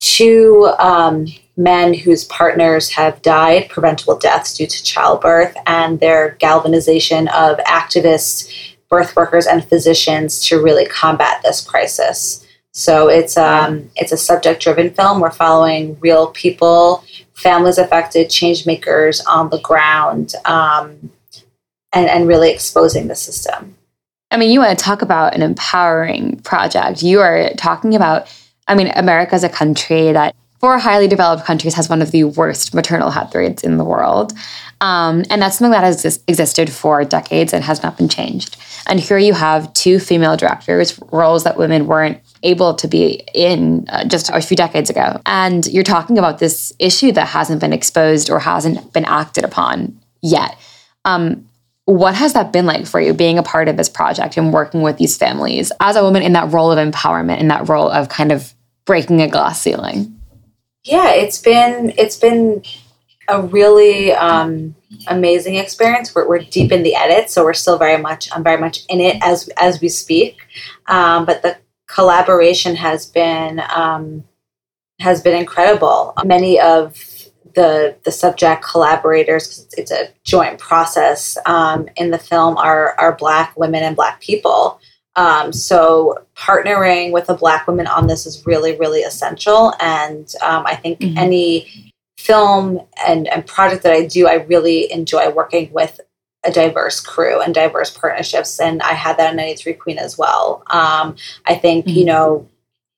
two 0.00 0.72
um, 0.78 1.26
men 1.56 1.94
whose 1.94 2.24
partners 2.24 2.90
have 2.90 3.20
died 3.22 3.68
preventable 3.68 4.18
deaths 4.18 4.56
due 4.56 4.66
to 4.66 4.82
childbirth, 4.82 5.56
and 5.66 6.00
their 6.00 6.36
galvanization 6.38 7.28
of 7.28 7.58
activists, 7.58 8.50
birth 8.88 9.16
workers, 9.16 9.46
and 9.46 9.64
physicians 9.64 10.46
to 10.46 10.62
really 10.62 10.86
combat 10.86 11.40
this 11.42 11.60
crisis. 11.60 12.46
So 12.72 13.08
it's 13.08 13.36
um, 13.36 13.90
it's 13.96 14.12
a 14.12 14.16
subject 14.16 14.62
driven 14.62 14.90
film. 14.90 15.20
We're 15.20 15.30
following 15.30 15.98
real 16.00 16.28
people, 16.28 17.04
families 17.34 17.78
affected, 17.78 18.30
change 18.30 18.66
makers 18.66 19.20
on 19.26 19.50
the 19.50 19.60
ground. 19.60 20.34
Um, 20.44 21.10
and, 21.92 22.06
and 22.06 22.28
really 22.28 22.50
exposing 22.50 23.08
the 23.08 23.16
system. 23.16 23.74
I 24.30 24.36
mean, 24.36 24.50
you 24.50 24.60
want 24.60 24.78
to 24.78 24.84
talk 24.84 25.00
about 25.00 25.34
an 25.34 25.40
empowering 25.40 26.38
project. 26.40 27.02
You 27.02 27.20
are 27.20 27.50
talking 27.54 27.94
about, 27.94 28.28
I 28.68 28.74
mean, 28.74 28.92
America 28.94 29.34
is 29.34 29.44
a 29.44 29.48
country 29.48 30.12
that, 30.12 30.34
for 30.60 30.78
highly 30.78 31.08
developed 31.08 31.44
countries, 31.44 31.74
has 31.74 31.88
one 31.88 32.02
of 32.02 32.10
the 32.10 32.24
worst 32.24 32.74
maternal 32.74 33.10
health 33.10 33.34
rates 33.34 33.64
in 33.64 33.78
the 33.78 33.84
world. 33.84 34.32
Um, 34.80 35.24
and 35.30 35.42
that's 35.42 35.58
something 35.58 35.72
that 35.72 35.82
has 35.82 36.22
existed 36.28 36.70
for 36.70 37.04
decades 37.04 37.52
and 37.52 37.64
has 37.64 37.82
not 37.82 37.96
been 37.96 38.08
changed. 38.08 38.56
And 38.86 39.00
here 39.00 39.18
you 39.18 39.34
have 39.34 39.72
two 39.72 39.98
female 39.98 40.36
directors, 40.36 40.98
roles 41.10 41.44
that 41.44 41.58
women 41.58 41.86
weren't 41.86 42.20
able 42.42 42.74
to 42.74 42.86
be 42.86 43.24
in 43.34 43.86
uh, 43.88 44.04
just 44.04 44.30
a 44.30 44.40
few 44.40 44.56
decades 44.56 44.88
ago. 44.88 45.20
And 45.26 45.66
you're 45.66 45.82
talking 45.82 46.18
about 46.18 46.38
this 46.38 46.72
issue 46.78 47.12
that 47.12 47.28
hasn't 47.28 47.60
been 47.60 47.72
exposed 47.72 48.30
or 48.30 48.38
hasn't 48.38 48.92
been 48.92 49.04
acted 49.04 49.44
upon 49.44 49.98
yet. 50.22 50.56
Um, 51.04 51.48
what 51.84 52.14
has 52.14 52.34
that 52.34 52.52
been 52.52 52.66
like 52.66 52.86
for 52.86 53.00
you 53.00 53.14
being 53.14 53.38
a 53.38 53.42
part 53.42 53.66
of 53.66 53.76
this 53.78 53.88
project 53.88 54.36
and 54.36 54.52
working 54.52 54.82
with 54.82 54.98
these 54.98 55.16
families 55.16 55.72
as 55.80 55.96
a 55.96 56.02
woman 56.02 56.22
in 56.22 56.34
that 56.34 56.52
role 56.52 56.70
of 56.70 56.78
empowerment, 56.78 57.40
in 57.40 57.48
that 57.48 57.68
role 57.68 57.88
of 57.88 58.10
kind 58.10 58.30
of 58.30 58.52
breaking 58.88 59.20
a 59.20 59.28
glass 59.28 59.60
ceiling? 59.60 60.18
Yeah, 60.82 61.10
it's 61.12 61.40
been 61.40 61.92
it's 61.96 62.16
been 62.16 62.64
a 63.28 63.42
really 63.42 64.12
um, 64.12 64.74
amazing 65.06 65.56
experience. 65.56 66.14
We're, 66.14 66.26
we're 66.26 66.38
deep 66.38 66.72
in 66.72 66.82
the 66.82 66.96
edit, 66.96 67.28
so 67.28 67.44
we're 67.44 67.52
still 67.52 67.78
very 67.78 68.00
much 68.00 68.28
I'm 68.34 68.42
very 68.42 68.60
much 68.60 68.86
in 68.88 69.00
it 69.00 69.18
as 69.22 69.48
as 69.58 69.80
we 69.80 69.90
speak. 69.90 70.38
Um, 70.86 71.26
but 71.26 71.42
the 71.42 71.58
collaboration 71.86 72.74
has 72.76 73.06
been 73.06 73.60
um, 73.76 74.24
has 75.00 75.22
been 75.22 75.38
incredible. 75.38 76.14
Many 76.24 76.58
of 76.58 76.96
the 77.54 77.96
the 78.04 78.12
subject 78.12 78.64
collaborators 78.64 79.64
it's, 79.64 79.74
it's 79.74 79.90
a 79.90 80.08
joint 80.24 80.58
process 80.58 81.36
um, 81.44 81.88
in 81.96 82.10
the 82.10 82.18
film 82.18 82.56
are 82.56 82.94
are 82.98 83.14
black 83.16 83.54
women 83.58 83.82
and 83.82 83.94
black 83.94 84.20
people 84.22 84.80
um, 85.18 85.52
so 85.52 86.24
partnering 86.36 87.12
with 87.12 87.28
a 87.28 87.34
black 87.34 87.66
woman 87.66 87.86
on 87.86 88.06
this 88.06 88.26
is 88.26 88.46
really 88.46 88.76
really 88.78 89.02
essential 89.02 89.74
and 89.80 90.34
um, 90.42 90.64
i 90.66 90.74
think 90.74 91.00
mm-hmm. 91.00 91.18
any 91.18 91.92
film 92.16 92.80
and, 93.06 93.28
and 93.28 93.46
project 93.46 93.82
that 93.82 93.92
i 93.92 94.06
do 94.06 94.26
i 94.26 94.34
really 94.34 94.90
enjoy 94.92 95.30
working 95.30 95.70
with 95.72 96.00
a 96.44 96.52
diverse 96.52 97.00
crew 97.00 97.40
and 97.40 97.54
diverse 97.54 97.90
partnerships 97.96 98.60
and 98.60 98.80
i 98.82 98.92
had 98.92 99.16
that 99.16 99.30
in 99.30 99.36
93 99.36 99.72
queen 99.74 99.98
as 99.98 100.16
well 100.16 100.62
um, 100.68 101.16
i 101.46 101.54
think 101.54 101.86
mm-hmm. 101.86 101.98
you 101.98 102.04
know 102.04 102.48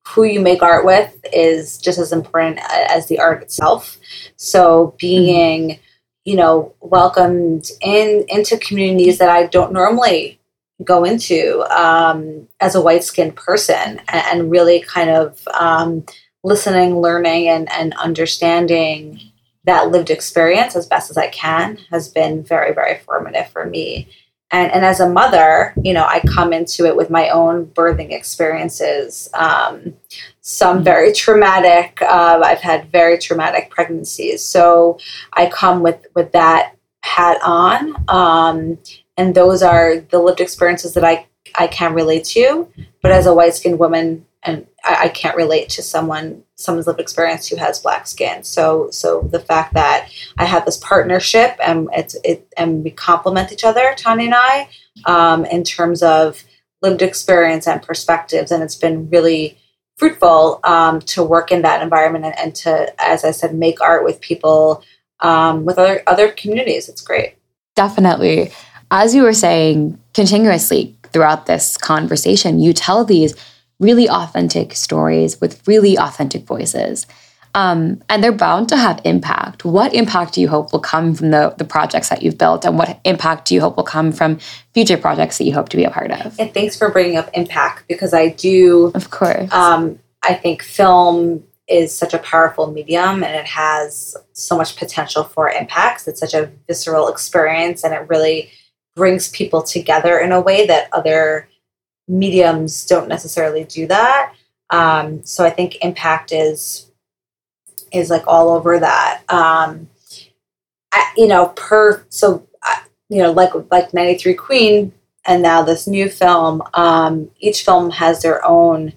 who 0.09 0.25
you 0.25 0.41
make 0.41 0.63
art 0.63 0.85
with 0.85 1.17
is 1.33 1.79
just 1.79 1.99
as 1.99 2.13
important 2.13 2.59
as 2.69 3.07
the 3.07 3.19
art 3.21 3.43
itself. 3.43 3.99
So 4.37 4.95
being, 4.99 5.71
mm-hmm. 5.71 5.81
you 6.25 6.37
know, 6.37 6.75
welcomed 6.81 7.71
in 7.81 8.25
into 8.29 8.59
communities 8.59 9.19
that 9.19 9.29
I 9.29 9.47
don't 9.47 9.73
normally 9.73 10.40
go 10.85 11.05
into 11.05 11.63
um, 11.71 12.49
as 12.61 12.75
a 12.75 12.81
white 12.81 13.05
skinned 13.05 13.37
person 13.37 14.01
and, 14.09 14.51
really 14.51 14.81
kind 14.81 15.11
of 15.11 15.47
um, 15.49 16.05
listening, 16.43 17.01
learning, 17.01 17.49
and, 17.49 17.71
and 17.73 17.95
understanding 17.95 19.21
that 19.65 19.91
lived 19.91 20.11
experience 20.11 20.75
as 20.75 20.87
best 20.87 21.11
as 21.11 21.17
I 21.19 21.29
can 21.29 21.79
has 21.91 22.09
been 22.09 22.43
very, 22.43 22.73
very 22.75 22.99
formative 23.01 23.49
for 23.49 23.67
me. 23.67 24.09
And 24.53 24.73
and 24.73 24.85
as 24.85 24.99
a 24.99 25.09
mother 25.09 25.73
you 25.81 25.93
know 25.93 26.05
i 26.05 26.19
come 26.27 26.53
into 26.53 26.85
it 26.85 26.97
with 26.97 27.09
my 27.09 27.29
own 27.29 27.67
birthing 27.67 28.11
experiences. 28.11 29.29
Um, 29.33 29.95
some 30.41 30.79
mm-hmm. 30.79 30.85
very 30.85 31.13
traumatic 31.13 32.03
uh, 32.03 32.41
i've 32.43 32.59
had 32.59 32.91
very 32.91 33.17
traumatic 33.17 33.71
pregnancies. 33.71 34.45
So 34.45 34.99
i 35.35 35.49
come 35.49 35.83
with 35.83 36.05
with 36.17 36.33
that 36.33 36.75
hat 37.03 37.39
on 37.45 37.95
um, 38.09 38.79
and 39.17 39.35
those 39.35 39.63
are 39.63 40.01
the 40.11 40.19
lived 40.19 40.41
experiences 40.41 40.95
that 40.95 41.05
i 41.05 41.27
i 41.57 41.67
can 41.67 41.95
relate 41.95 42.25
to 42.25 42.69
but 43.03 43.13
as 43.13 43.27
a 43.27 43.35
white 43.35 43.55
skinned 43.55 43.79
woman 43.79 44.27
and 44.43 44.67
I, 44.85 45.05
I, 45.05 45.09
can't 45.09 45.37
relate 45.37 45.69
to 45.71 45.83
someone 45.83 46.43
someone's 46.55 46.87
lived 46.87 47.01
experience 47.01 47.49
who 47.49 47.57
has 47.57 47.81
black 47.81 48.07
skin. 48.07 48.43
So 48.43 48.91
so 48.91 49.29
the 49.31 49.41
fact 49.41 49.75
that 49.75 50.11
I 50.39 50.45
have 50.45 50.65
this 50.65 50.79
partnership 50.79 51.57
and 51.63 51.89
it's 51.93 52.17
it 52.25 52.47
and 52.57 52.83
we 52.83 52.91
complement 52.91 53.53
each 53.53 53.65
other, 53.65 53.95
Tonya 53.97 54.25
and 54.27 54.35
I, 54.35 54.69
um, 55.07 55.45
in 55.45 55.65
terms 55.65 56.03
of 56.03 56.43
lived 56.83 57.03
experience 57.03 57.67
and 57.67 57.83
perspectives, 57.83 58.51
and 58.51 58.63
it's 58.63 58.75
been 58.75 59.11
really 59.11 59.59
fruitful 59.97 60.61
um, 60.65 61.01
to 61.01 61.23
work 61.23 61.53
in 61.53 61.61
that 61.61 61.83
environment 61.83 62.25
and, 62.25 62.39
and, 62.39 62.55
to, 62.55 62.91
as 62.99 63.23
I 63.23 63.33
said, 63.33 63.55
make 63.55 63.83
art 63.83 64.03
with 64.03 64.19
people 64.23 64.83
um, 65.21 65.67
with 65.67 65.79
other 65.79 66.03
other 66.07 66.31
communities. 66.31 66.89
It's 66.89 67.03
great. 67.03 67.37
Definitely. 67.77 68.53
As 68.91 69.15
you 69.15 69.23
were 69.23 69.33
saying 69.33 69.99
continuously 70.15 70.97
throughout 71.13 71.47
this 71.47 71.77
conversation, 71.77 72.59
you 72.59 72.73
tell 72.73 73.05
these 73.05 73.35
really 73.79 74.09
authentic 74.09 74.75
stories 74.75 75.41
with 75.41 75.67
really 75.67 75.97
authentic 75.97 76.45
voices. 76.45 77.07
Um, 77.55 78.03
and 78.09 78.23
they're 78.23 78.31
bound 78.31 78.69
to 78.69 78.77
have 78.77 79.01
impact. 79.05 79.65
What 79.65 79.93
impact 79.93 80.35
do 80.35 80.41
you 80.41 80.49
hope 80.49 80.73
will 80.73 80.81
come 80.81 81.15
from 81.15 81.31
the, 81.31 81.55
the 81.59 81.65
projects 81.65 82.09
that 82.09 82.23
you've 82.23 82.39
built, 82.39 82.65
and 82.65 82.79
what 82.79 83.01
impact 83.05 83.49
do 83.49 83.55
you 83.55 83.61
hope 83.61 83.77
will 83.77 83.83
come 83.83 84.13
from 84.13 84.39
future 84.73 84.97
projects 84.97 85.39
that 85.39 85.45
you 85.45 85.53
hope 85.53 85.69
to 85.71 85.77
be 85.77 85.83
a 85.83 85.91
part 85.91 86.13
of? 86.13 86.39
And 86.39 86.55
thanks 86.55 86.77
for 86.77 86.91
bringing 86.91 87.17
up 87.17 87.29
impact 87.35 87.89
because 87.89 88.15
I 88.15 88.29
do. 88.29 88.93
Of 88.95 89.11
course. 89.11 89.51
Um, 89.53 89.99
I 90.23 90.35
think 90.35 90.63
film 90.63 91.43
is 91.67 91.93
such 91.95 92.15
a 92.15 92.19
powerful 92.19 92.71
medium 92.71 93.25
and 93.25 93.35
it 93.35 93.47
has 93.47 94.17
so 94.33 94.57
much 94.57 94.77
potential 94.77 95.25
for 95.25 95.49
impacts. 95.49 96.07
It's 96.07 96.21
such 96.21 96.35
a 96.35 96.51
visceral 96.69 97.09
experience 97.09 97.83
and 97.83 97.95
it 97.95 98.09
really 98.09 98.51
brings 99.01 99.31
people 99.31 99.63
together 99.63 100.19
in 100.19 100.31
a 100.31 100.43
way 100.43 100.67
that 100.67 100.91
other 100.93 101.49
mediums 102.07 102.85
don't 102.85 103.09
necessarily 103.09 103.65
do 103.65 103.87
that. 103.87 104.35
Um, 104.69 105.25
so 105.25 105.43
I 105.43 105.49
think 105.49 105.79
impact 105.81 106.33
is 106.33 106.91
is 107.93 108.11
like 108.11 108.27
all 108.27 108.51
over 108.51 108.79
that. 108.79 109.23
Um, 109.31 109.89
I, 110.93 111.13
you 111.17 111.27
know, 111.27 111.47
per 111.57 112.05
so 112.11 112.47
you 113.09 113.23
know, 113.23 113.33
like 113.33 113.53
like 113.71 113.95
ninety 113.95 114.19
three 114.19 114.35
Queen, 114.35 114.93
and 115.25 115.43
now 115.43 115.63
this 115.63 115.87
new 115.87 116.11
film. 116.11 116.63
Um, 116.75 117.31
each 117.41 117.65
film 117.65 117.91
has 117.91 118.21
their 118.21 118.45
own 118.45 118.93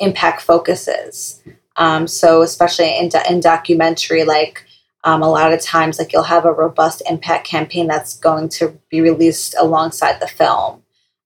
impact 0.00 0.42
focuses. 0.42 1.42
Um, 1.76 2.08
so 2.08 2.42
especially 2.42 2.98
in, 2.98 3.08
in 3.30 3.38
documentary, 3.38 4.24
like 4.24 4.64
um, 5.04 5.22
a 5.22 5.30
lot 5.30 5.52
of 5.52 5.60
times, 5.60 5.98
like 5.98 6.12
you'll 6.12 6.22
have 6.22 6.46
a 6.46 6.52
robust 6.52 7.02
impact 7.08 7.46
campaign 7.46 7.86
that's 7.86 8.18
going 8.18 8.48
to 8.50 8.78
be 8.88 9.00
released 9.00 9.54
alongside 9.58 10.18
the 10.18 10.26
film. 10.26 10.82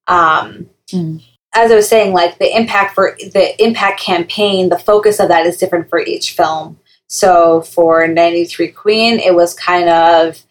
Um, 0.09 0.69
mm. 0.88 1.23
As 1.55 1.71
I 1.71 1.77
was 1.77 1.88
saying, 1.88 2.12
like 2.12 2.38
the 2.38 2.55
impact 2.55 2.95
for 2.95 3.17
the 3.19 3.55
impact 3.62 4.01
campaign, 4.01 4.69
the 4.69 4.79
focus 4.79 5.21
of 5.21 5.29
that 5.29 5.47
is 5.47 5.57
different 5.57 5.88
for 5.88 6.01
each 6.01 6.33
film. 6.33 6.79
So 7.07 7.62
for 7.62 8.07
93 8.07 8.69
Queen, 8.69 9.19
it 9.19 9.35
was 9.35 9.55
kind 9.55 9.88
of 9.88 10.43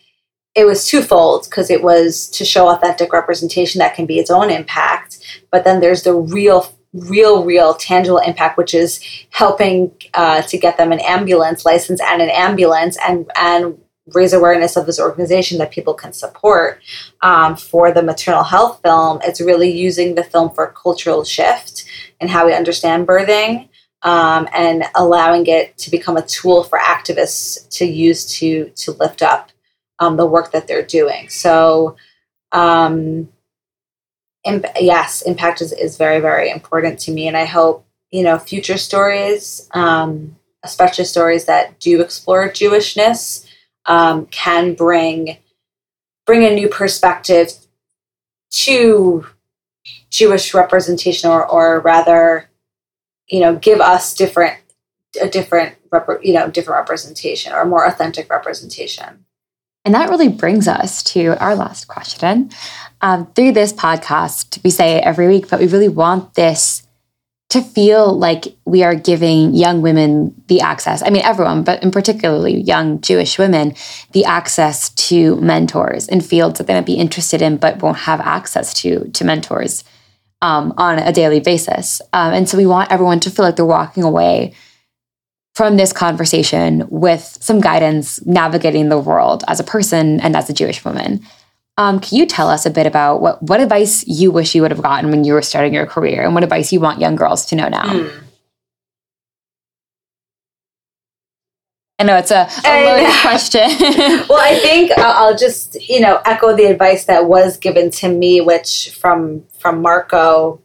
it 0.56 0.66
was 0.66 0.88
twofold 0.88 1.46
because 1.48 1.70
it 1.70 1.84
was 1.84 2.28
to 2.30 2.44
show 2.44 2.70
authentic 2.70 3.14
representation 3.14 3.78
that 3.78 3.94
can 3.94 4.08
be 4.08 4.18
its 4.18 4.32
own 4.32 4.50
impact, 4.50 5.20
but 5.52 5.64
then 5.64 5.82
there's 5.82 6.02
the 6.02 6.16
real 6.16 6.74
real, 6.94 7.44
real 7.44 7.74
tangible 7.74 8.20
impact, 8.20 8.58
which 8.58 8.74
is 8.74 9.02
helping 9.30 9.92
uh, 10.14 10.42
to 10.44 10.58
get 10.58 10.78
them 10.78 10.92
an 10.92 11.00
ambulance 11.00 11.66
license 11.66 12.02
and 12.02 12.22
an 12.22 12.30
ambulance 12.30 12.98
and 13.08 13.30
and 13.38 13.78
raise 14.14 14.32
awareness 14.32 14.78
of 14.78 14.86
this 14.86 15.00
organization 15.00 15.58
that 15.58 15.72
people 15.72 15.94
can 15.94 16.14
support. 16.14 16.82
Um, 17.22 17.58
for 17.58 17.92
the 17.92 18.02
maternal 18.02 18.44
health 18.44 18.82
film, 18.82 19.20
it's 19.24 19.42
really 19.42 19.70
using 19.70 20.16
the 20.16 20.24
film 20.24 20.50
for 20.52 20.68
cultural 20.68 21.24
shift 21.26 21.86
and 22.22 22.30
how 22.30 22.46
we 22.46 22.54
understand 22.54 23.08
birthing. 23.08 23.70
Um, 24.04 24.48
and 24.54 24.84
allowing 24.94 25.48
it 25.48 25.76
to 25.80 25.90
become 25.90 26.18
a 26.18 26.22
tool 26.22 26.64
for 26.64 26.78
activists 26.78 27.68
to 27.78 27.86
use 27.86 28.28
to 28.38 28.70
to 28.76 28.92
lift 28.92 29.24
up 29.24 29.50
um, 30.00 30.18
the 30.18 30.26
work 30.26 30.52
that 30.52 30.68
they're 30.68 30.86
doing. 30.86 31.30
So, 31.30 31.98
um, 32.52 33.30
imp- 34.48 34.66
yes, 34.80 35.22
impact 35.22 35.62
is, 35.62 35.72
is 35.74 35.98
very, 35.98 36.20
very 36.20 36.50
important 36.50 37.00
to 37.00 37.12
me. 37.12 37.28
And 37.28 37.38
I 37.38 37.46
hope, 37.46 37.86
you 38.12 38.24
know, 38.24 38.40
future 38.40 38.78
stories, 38.78 39.70
um, 39.74 40.36
especially 40.64 41.06
stories 41.06 41.46
that 41.46 41.80
do 41.80 42.02
explore 42.02 42.50
Jewishness, 42.50 43.46
um, 43.86 44.26
can 44.28 44.74
bring 44.74 45.38
bring 46.26 46.44
a 46.44 46.54
new 46.54 46.68
perspective 46.68 47.54
to 48.50 49.26
Jewish 50.10 50.54
representation, 50.54 51.30
or, 51.30 51.48
or 51.48 51.80
rather, 51.80 52.50
you 53.30 53.40
know, 53.40 53.56
give 53.56 53.80
us 53.80 54.14
different 54.14 54.58
a 55.22 55.28
different 55.30 55.76
you 56.22 56.34
know 56.34 56.50
different 56.50 56.80
representation 56.80 57.54
or 57.54 57.66
more 57.66 57.86
authentic 57.86 58.30
representation. 58.30 59.26
And 59.88 59.94
that 59.94 60.10
really 60.10 60.28
brings 60.28 60.68
us 60.68 61.02
to 61.16 61.42
our 61.42 61.56
last 61.56 61.88
question. 61.88 62.52
Um, 63.00 63.26
through 63.28 63.54
this 63.54 63.72
podcast, 63.72 64.62
we 64.62 64.70
say 64.70 65.00
every 65.00 65.30
week, 65.30 65.48
but 65.50 65.62
we 65.62 65.68
really 65.68 65.88
want 65.88 66.34
this 66.34 66.86
to 67.52 67.62
feel 67.62 68.12
like 68.12 68.48
we 68.66 68.84
are 68.84 68.96
giving 68.96 69.56
young 69.56 69.82
women 69.82 70.36
the 70.48 70.60
access. 70.60 71.02
I 71.02 71.10
mean, 71.10 71.22
everyone, 71.22 71.64
but 71.64 71.82
in 71.84 71.92
particularly 71.92 72.60
young 72.60 73.00
Jewish 73.00 73.40
women, 73.40 73.76
the 74.12 74.26
access 74.26 74.90
to 75.08 75.38
mentors 75.38 76.10
in 76.10 76.20
fields 76.20 76.58
that 76.58 76.68
they 76.68 76.74
might 76.74 76.86
be 76.86 76.96
interested 76.96 77.42
in, 77.42 77.56
but 77.56 77.82
won't 77.82 78.00
have 78.00 78.20
access 78.20 78.74
to 78.82 79.10
to 79.12 79.24
mentors 79.24 79.86
um, 80.42 80.74
on 80.76 81.00
a 81.00 81.14
daily 81.14 81.40
basis. 81.40 82.02
Um, 82.12 82.34
and 82.34 82.50
so 82.50 82.58
we 82.58 82.66
want 82.66 82.92
everyone 82.92 83.22
to 83.22 83.30
feel 83.30 83.46
like 83.46 83.56
they're 83.56 83.66
walking 83.66 84.04
away 84.04 84.54
from 85.58 85.76
this 85.76 85.92
conversation 85.92 86.86
with 86.92 87.36
some 87.42 87.60
guidance 87.60 88.24
navigating 88.28 88.90
the 88.90 89.00
world 89.00 89.44
as 89.48 89.60
a 89.60 89.64
person 89.64 90.20
and 90.20 90.36
as 90.36 90.48
a 90.52 90.54
Jewish 90.54 90.86
woman. 90.86 91.20
Um, 91.80 92.00
can 92.00 92.16
you 92.16 92.28
tell 92.28 92.48
us 92.48 92.68
a 92.68 92.70
bit 92.70 92.86
about 92.86 93.22
what, 93.22 93.42
what 93.42 93.60
advice 93.60 94.08
you 94.08 94.30
wish 94.30 94.54
you 94.54 94.62
would 94.62 94.70
have 94.70 94.84
gotten 94.84 95.10
when 95.10 95.24
you 95.24 95.34
were 95.34 95.42
starting 95.42 95.74
your 95.74 95.88
career 95.88 96.24
and 96.24 96.36
what 96.36 96.44
advice 96.44 96.72
you 96.72 96.80
want 96.80 97.00
young 97.00 97.16
girls 97.16 97.44
to 97.48 97.56
know 97.56 97.70
now? 97.70 97.86
Mm. 97.86 98.24
I 101.98 102.04
know 102.04 102.18
it's 102.18 102.30
a, 102.30 102.48
a 102.64 102.86
loaded 102.86 103.12
question. 103.22 103.62
well, 104.30 104.40
I 104.40 104.60
think 104.62 104.92
I'll 104.92 105.36
just 105.36 105.90
you 105.90 106.00
know 106.00 106.22
echo 106.24 106.56
the 106.56 106.66
advice 106.66 107.06
that 107.06 107.26
was 107.26 107.58
given 107.58 107.90
to 107.90 108.10
me, 108.10 108.42
which 108.42 108.92
from 108.92 109.44
from 109.58 109.82
Marco 109.82 110.62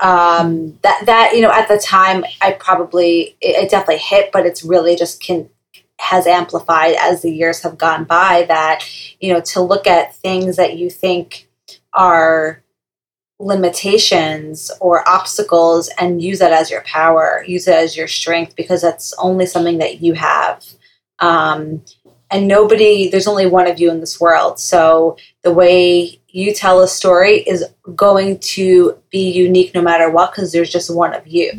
um, 0.00 0.78
that 0.82 1.02
that 1.06 1.32
you 1.34 1.42
know 1.42 1.50
at 1.50 1.68
the 1.68 1.78
time 1.78 2.24
I 2.40 2.52
probably 2.52 3.36
it, 3.40 3.64
it 3.64 3.70
definitely 3.70 3.98
hit, 3.98 4.30
but 4.32 4.46
it's 4.46 4.62
really 4.62 4.96
just 4.96 5.22
can 5.22 5.48
has 6.00 6.28
amplified 6.28 6.94
as 7.00 7.22
the 7.22 7.32
years 7.32 7.62
have 7.62 7.78
gone 7.78 8.04
by. 8.04 8.44
That 8.48 8.84
you 9.20 9.32
know 9.32 9.40
to 9.40 9.60
look 9.60 9.86
at 9.86 10.14
things 10.14 10.56
that 10.56 10.76
you 10.76 10.90
think 10.90 11.48
are 11.92 12.62
limitations 13.40 14.70
or 14.80 15.08
obstacles 15.08 15.88
and 15.98 16.22
use 16.22 16.40
that 16.40 16.52
as 16.52 16.70
your 16.70 16.82
power, 16.82 17.44
use 17.46 17.68
it 17.68 17.74
as 17.74 17.96
your 17.96 18.08
strength 18.08 18.56
because 18.56 18.82
that's 18.82 19.14
only 19.18 19.46
something 19.46 19.78
that 19.78 20.00
you 20.00 20.14
have. 20.14 20.64
Um, 21.20 21.82
and 22.30 22.46
nobody, 22.46 23.08
there's 23.08 23.26
only 23.26 23.46
one 23.46 23.66
of 23.66 23.80
you 23.80 23.90
in 23.90 24.00
this 24.00 24.20
world. 24.20 24.60
So 24.60 25.16
the 25.42 25.52
way 25.52 26.20
you 26.28 26.52
tell 26.52 26.80
a 26.80 26.88
story 26.88 27.38
is 27.38 27.64
going 27.94 28.38
to 28.40 28.98
be 29.10 29.30
unique 29.30 29.74
no 29.74 29.82
matter 29.82 30.10
what 30.10 30.32
because 30.32 30.52
there's 30.52 30.70
just 30.70 30.94
one 30.94 31.14
of 31.14 31.26
you. 31.26 31.52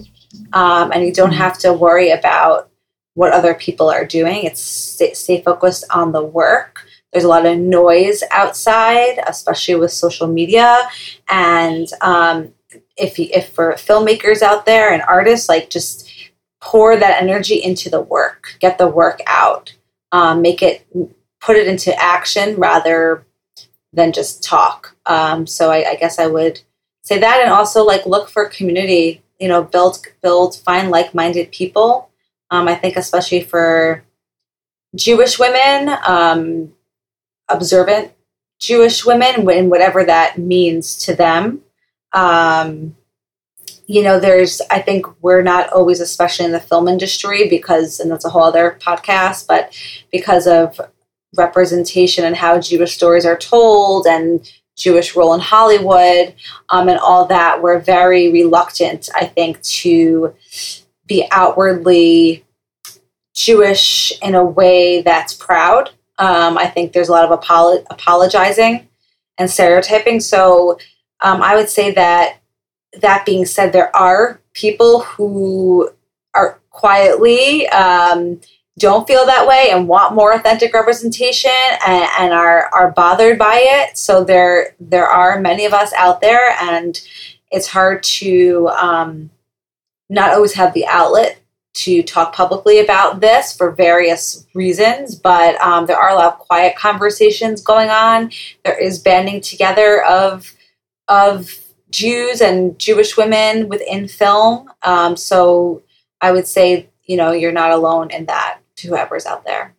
Um, 0.54 0.92
and 0.92 1.04
you 1.04 1.12
don't 1.12 1.32
have 1.32 1.58
to 1.60 1.74
worry 1.74 2.12
about 2.12 2.70
what 3.16 3.34
other 3.34 3.56
people 3.56 3.90
are 3.90 4.06
doing. 4.06 4.44
It's 4.44 4.62
stay, 4.62 5.14
stay 5.14 5.42
focused 5.42 5.86
on 5.90 6.12
the 6.12 6.24
work. 6.24 6.86
There's 7.12 7.24
a 7.24 7.30
lot 7.30 7.48
of 7.48 7.58
noise 7.58 8.22
outside, 8.30 9.20
especially 9.26 9.76
with 9.76 9.92
social 9.92 10.28
media. 10.28 10.88
And 11.28 11.88
um, 12.02 12.54
if, 12.96 13.20
if 13.20 13.50
for 13.50 13.74
filmmakers 13.74 14.44
out 14.44 14.68
there 14.68 14.94
and 14.94 15.02
artists, 15.02 15.50
like 15.50 15.72
just 15.72 16.08
pour 16.62 16.96
that 16.96 17.22
energy 17.22 17.56
into 17.56 17.90
the 17.90 18.02
work, 18.02 18.56
get 18.60 18.78
the 18.78 18.88
work 18.88 19.22
out, 19.26 19.74
um, 20.12 20.42
make 20.42 20.62
it, 20.62 20.86
put 21.40 21.56
it 21.56 21.68
into 21.68 21.96
action 22.02 22.56
rather 22.56 23.26
than 23.94 24.12
just 24.12 24.44
talk. 24.44 24.96
Um, 25.06 25.48
so 25.48 25.72
I, 25.72 25.92
I, 25.92 25.96
guess 25.96 26.20
I 26.20 26.28
would 26.28 26.62
say 27.02 27.20
that, 27.20 27.42
and 27.42 27.52
also 27.52 27.84
like 27.84 28.06
look 28.06 28.30
for 28.30 28.46
community. 28.46 29.24
You 29.40 29.48
know, 29.48 29.64
build 29.64 30.00
build 30.22 30.58
find 30.58 30.90
like 30.90 31.16
minded 31.16 31.52
people. 31.52 32.10
Um, 32.52 32.68
I 32.68 32.76
think 32.76 32.98
especially 32.98 33.42
for 33.42 34.04
Jewish 34.96 35.40
women, 35.40 35.96
um, 36.06 36.74
observant 37.48 38.12
Jewish 38.60 39.06
women, 39.06 39.50
and 39.50 39.72
whatever 39.72 40.04
that 40.04 40.38
means 40.38 40.98
to 41.06 41.16
them. 41.16 41.62
Um, 42.12 42.96
you 43.90 44.04
know, 44.04 44.20
there's, 44.20 44.62
I 44.70 44.80
think 44.84 45.08
we're 45.24 45.42
not 45.42 45.74
always, 45.74 46.00
especially 46.00 46.46
in 46.46 46.52
the 46.52 46.60
film 46.60 46.88
industry, 46.88 47.50
because, 47.50 48.00
and 48.00 48.12
that's 48.12 48.24
a 48.24 48.30
whole 48.30 48.44
other 48.44 48.78
podcast, 48.80 49.48
but 49.48 49.76
because 50.12 50.46
of 50.46 50.80
representation 51.36 52.24
and 52.24 52.36
how 52.36 52.60
Jewish 52.60 52.94
stories 52.94 53.26
are 53.26 53.36
told 53.36 54.06
and 54.06 54.48
Jewish 54.78 55.16
role 55.16 55.34
in 55.34 55.40
Hollywood 55.40 56.36
um, 56.70 56.88
and 56.88 57.00
all 57.00 57.26
that, 57.26 57.64
we're 57.64 57.80
very 57.80 58.32
reluctant, 58.32 59.10
I 59.16 59.26
think, 59.26 59.60
to 59.64 60.36
be 61.08 61.28
outwardly 61.32 62.46
Jewish 63.34 64.14
in 64.22 64.36
a 64.36 64.46
way 64.46 65.02
that's 65.02 65.34
proud. 65.34 65.90
Um, 66.20 66.60
I 66.60 66.68
think 66.68 66.94
there's 66.94 67.10
a 67.10 67.12
lot 67.12 67.26
of 67.26 67.40
apolo- 67.40 67.84
apologizing 67.90 68.88
and 69.40 69.50
stereotyping. 69.50 70.20
So 70.20 70.78
um, 71.22 71.42
I 71.42 71.56
would 71.56 71.70
say 71.70 71.90
that 71.94 72.36
that 72.94 73.26
being 73.26 73.46
said, 73.46 73.72
there 73.72 73.96
are 73.96 74.42
people 74.54 75.02
who 75.02 75.90
are 76.34 76.60
quietly 76.70 77.68
um, 77.70 78.40
don't 78.78 79.08
feel 79.08 79.26
that 79.26 79.48
way 79.48 79.70
and 79.72 79.88
want 79.88 80.16
more 80.16 80.34
authentic 80.34 80.74
representation 80.74 81.52
and, 81.86 82.10
and, 82.18 82.34
are 82.34 82.70
are 82.74 82.92
bothered 82.92 83.38
by 83.38 83.60
it. 83.62 83.98
So 83.98 84.24
there 84.24 84.76
there 84.80 85.08
are 85.08 85.40
many 85.40 85.66
of 85.66 85.74
us 85.74 85.94
out 85.94 86.22
there, 86.22 86.56
and 86.62 87.00
it's 87.52 87.68
hard 87.68 88.04
to 88.04 88.70
um, 88.70 89.30
not 90.10 90.34
always 90.34 90.54
have 90.54 90.74
the 90.74 90.88
outlet 90.88 91.40
to 91.76 92.02
talk 92.04 92.34
publicly 92.34 92.80
about 92.80 93.20
this 93.20 93.56
for 93.56 93.72
various 93.72 94.46
reasons. 94.54 95.16
But 95.16 95.60
um, 95.62 95.86
there 95.86 95.98
are 95.98 96.10
a 96.10 96.16
lot 96.16 96.34
of 96.34 96.40
quiet 96.40 96.76
conversations 96.76 97.62
going 97.62 97.90
on. 97.90 98.32
There 98.64 98.78
is 98.78 99.00
banding 99.00 99.42
together 99.42 100.04
of 100.04 100.54
of 101.08 101.69
Jews 101.92 102.42
and 102.42 102.78
Jewish 102.80 103.18
women 103.18 103.68
within 103.68 104.08
film. 104.08 104.70
Um, 104.84 105.18
so 105.18 105.82
I 106.22 106.32
would 106.32 106.48
say 106.48 106.90
you 107.10 107.18
know, 107.18 107.32
you're 107.32 107.52
not 107.52 107.72
alone 107.72 108.12
in 108.12 108.26
that 108.26 108.60
to 108.78 108.88
whoever's 108.88 109.26
out 109.26 109.44
there. 109.44 109.74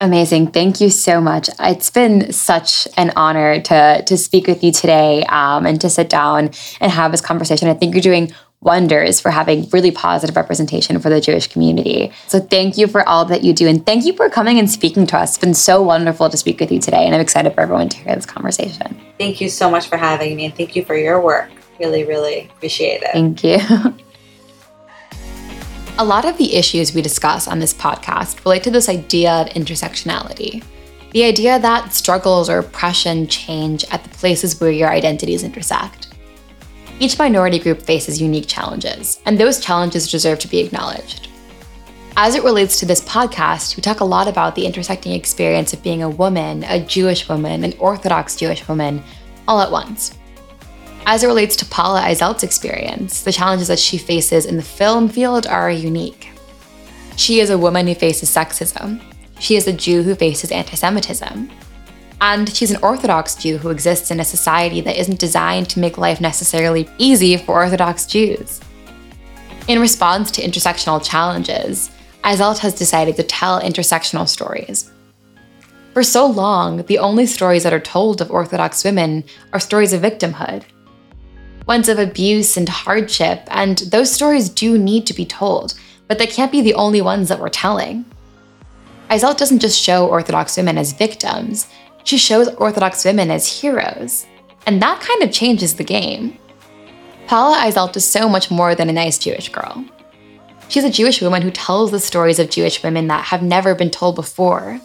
Amazing. 0.00 0.48
Thank 0.48 0.80
you 0.80 0.90
so 0.90 1.20
much. 1.22 1.48
It's 1.60 1.90
been 1.90 2.32
such 2.32 2.86
an 2.98 3.12
honor 3.16 3.60
to 3.62 4.02
to 4.04 4.16
speak 4.18 4.46
with 4.46 4.62
you 4.62 4.72
today 4.72 5.22
um, 5.30 5.64
and 5.64 5.80
to 5.80 5.88
sit 5.88 6.10
down 6.10 6.50
and 6.80 6.92
have 6.92 7.12
this 7.12 7.22
conversation. 7.22 7.68
I 7.68 7.74
think 7.74 7.94
you're 7.94 8.02
doing 8.02 8.32
wonders 8.60 9.20
for 9.20 9.30
having 9.30 9.68
really 9.70 9.90
positive 9.90 10.36
representation 10.36 10.98
for 10.98 11.08
the 11.08 11.20
Jewish 11.20 11.46
community. 11.46 12.12
So 12.26 12.40
thank 12.40 12.76
you 12.76 12.86
for 12.86 13.08
all 13.08 13.24
that 13.26 13.44
you 13.44 13.52
do. 13.52 13.68
And 13.68 13.84
thank 13.84 14.04
you 14.04 14.12
for 14.14 14.28
coming 14.28 14.58
and 14.58 14.70
speaking 14.70 15.06
to 15.08 15.18
us. 15.18 15.30
It's 15.30 15.38
been 15.38 15.54
so 15.54 15.82
wonderful 15.82 16.28
to 16.28 16.36
speak 16.36 16.60
with 16.60 16.72
you 16.72 16.80
today. 16.80 17.04
And 17.04 17.14
I'm 17.14 17.20
excited 17.20 17.54
for 17.54 17.60
everyone 17.60 17.88
to 17.90 17.96
hear 17.96 18.14
this 18.14 18.26
conversation. 18.26 19.00
Thank 19.18 19.40
you 19.40 19.48
so 19.48 19.70
much 19.70 19.88
for 19.88 19.96
having 19.96 20.36
me. 20.36 20.46
And 20.46 20.56
thank 20.56 20.74
you 20.74 20.84
for 20.84 20.96
your 20.96 21.20
work. 21.20 21.50
Really, 21.78 22.04
really 22.04 22.50
appreciate 22.56 23.02
it. 23.02 23.12
Thank 23.12 23.44
you. 23.44 23.58
A 25.98 26.04
lot 26.04 26.26
of 26.26 26.36
the 26.36 26.56
issues 26.56 26.94
we 26.94 27.00
discuss 27.00 27.48
on 27.48 27.58
this 27.58 27.72
podcast 27.72 28.44
relate 28.44 28.62
to 28.64 28.70
this 28.70 28.88
idea 28.88 29.32
of 29.32 29.46
intersectionality. 29.48 30.62
The 31.12 31.24
idea 31.24 31.58
that 31.58 31.94
struggles 31.94 32.50
or 32.50 32.58
oppression 32.58 33.26
change 33.28 33.82
at 33.90 34.02
the 34.02 34.10
places 34.10 34.60
where 34.60 34.70
your 34.70 34.90
identities 34.90 35.42
intersect. 35.42 36.05
Each 36.98 37.18
minority 37.18 37.58
group 37.58 37.82
faces 37.82 38.22
unique 38.22 38.48
challenges, 38.48 39.20
and 39.26 39.38
those 39.38 39.60
challenges 39.60 40.10
deserve 40.10 40.38
to 40.38 40.48
be 40.48 40.60
acknowledged. 40.60 41.28
As 42.16 42.34
it 42.34 42.42
relates 42.42 42.80
to 42.80 42.86
this 42.86 43.02
podcast, 43.02 43.76
we 43.76 43.82
talk 43.82 44.00
a 44.00 44.04
lot 44.04 44.28
about 44.28 44.54
the 44.54 44.64
intersecting 44.64 45.12
experience 45.12 45.74
of 45.74 45.82
being 45.82 46.02
a 46.02 46.08
woman, 46.08 46.64
a 46.64 46.82
Jewish 46.82 47.28
woman, 47.28 47.64
an 47.64 47.74
Orthodox 47.78 48.36
Jewish 48.36 48.66
woman, 48.66 49.04
all 49.46 49.60
at 49.60 49.70
once. 49.70 50.16
As 51.04 51.22
it 51.22 51.26
relates 51.26 51.54
to 51.56 51.66
Paula 51.66 52.00
Eiselt's 52.00 52.42
experience, 52.42 53.22
the 53.22 53.32
challenges 53.32 53.68
that 53.68 53.78
she 53.78 53.98
faces 53.98 54.46
in 54.46 54.56
the 54.56 54.62
film 54.62 55.10
field 55.10 55.46
are 55.46 55.70
unique. 55.70 56.30
She 57.16 57.40
is 57.40 57.50
a 57.50 57.58
woman 57.58 57.86
who 57.86 57.94
faces 57.94 58.30
sexism. 58.30 59.02
She 59.38 59.56
is 59.56 59.68
a 59.68 59.72
Jew 59.72 60.02
who 60.02 60.14
faces 60.14 60.50
anti 60.50 60.76
Semitism. 60.76 61.50
And 62.20 62.48
she's 62.48 62.70
an 62.70 62.82
Orthodox 62.82 63.34
Jew 63.34 63.58
who 63.58 63.70
exists 63.70 64.10
in 64.10 64.20
a 64.20 64.24
society 64.24 64.80
that 64.80 64.98
isn't 64.98 65.20
designed 65.20 65.68
to 65.70 65.80
make 65.80 65.98
life 65.98 66.20
necessarily 66.20 66.88
easy 66.98 67.36
for 67.36 67.54
Orthodox 67.54 68.06
Jews. 68.06 68.60
In 69.68 69.80
response 69.80 70.30
to 70.32 70.42
intersectional 70.42 71.04
challenges, 71.04 71.90
Eiselt 72.24 72.58
has 72.58 72.74
decided 72.74 73.16
to 73.16 73.22
tell 73.22 73.60
intersectional 73.60 74.28
stories. 74.28 74.90
For 75.92 76.02
so 76.02 76.26
long, 76.26 76.82
the 76.84 76.98
only 76.98 77.26
stories 77.26 77.62
that 77.62 77.72
are 77.72 77.80
told 77.80 78.20
of 78.20 78.30
Orthodox 78.30 78.84
women 78.84 79.24
are 79.52 79.60
stories 79.60 79.92
of 79.92 80.02
victimhood 80.02 80.64
ones 81.66 81.88
of 81.88 81.98
abuse 81.98 82.56
and 82.56 82.68
hardship, 82.68 83.42
and 83.48 83.78
those 83.78 84.12
stories 84.12 84.48
do 84.48 84.78
need 84.78 85.06
to 85.06 85.14
be 85.14 85.26
told, 85.26 85.74
but 86.06 86.18
they 86.18 86.26
can't 86.26 86.52
be 86.52 86.62
the 86.62 86.74
only 86.74 87.02
ones 87.02 87.28
that 87.28 87.40
we're 87.40 87.48
telling. 87.48 88.04
Eiselt 89.10 89.36
doesn't 89.36 89.58
just 89.58 89.80
show 89.80 90.06
Orthodox 90.06 90.56
women 90.56 90.78
as 90.78 90.92
victims, 90.92 91.68
she 92.06 92.18
shows 92.18 92.48
Orthodox 92.54 93.04
women 93.04 93.32
as 93.32 93.60
heroes. 93.60 94.26
And 94.64 94.80
that 94.80 95.00
kind 95.00 95.22
of 95.24 95.32
changes 95.32 95.74
the 95.74 95.84
game. 95.84 96.38
Paula 97.26 97.58
Eiselt 97.58 97.96
is 97.96 98.08
so 98.08 98.28
much 98.28 98.48
more 98.48 98.76
than 98.76 98.88
a 98.88 98.92
nice 98.92 99.18
Jewish 99.18 99.48
girl. 99.48 99.84
She's 100.68 100.84
a 100.84 100.90
Jewish 100.90 101.20
woman 101.20 101.42
who 101.42 101.50
tells 101.50 101.90
the 101.90 101.98
stories 101.98 102.38
of 102.38 102.48
Jewish 102.48 102.80
women 102.82 103.08
that 103.08 103.24
have 103.24 103.42
never 103.42 103.74
been 103.74 103.90
told 103.90 104.14
before, 104.14 104.80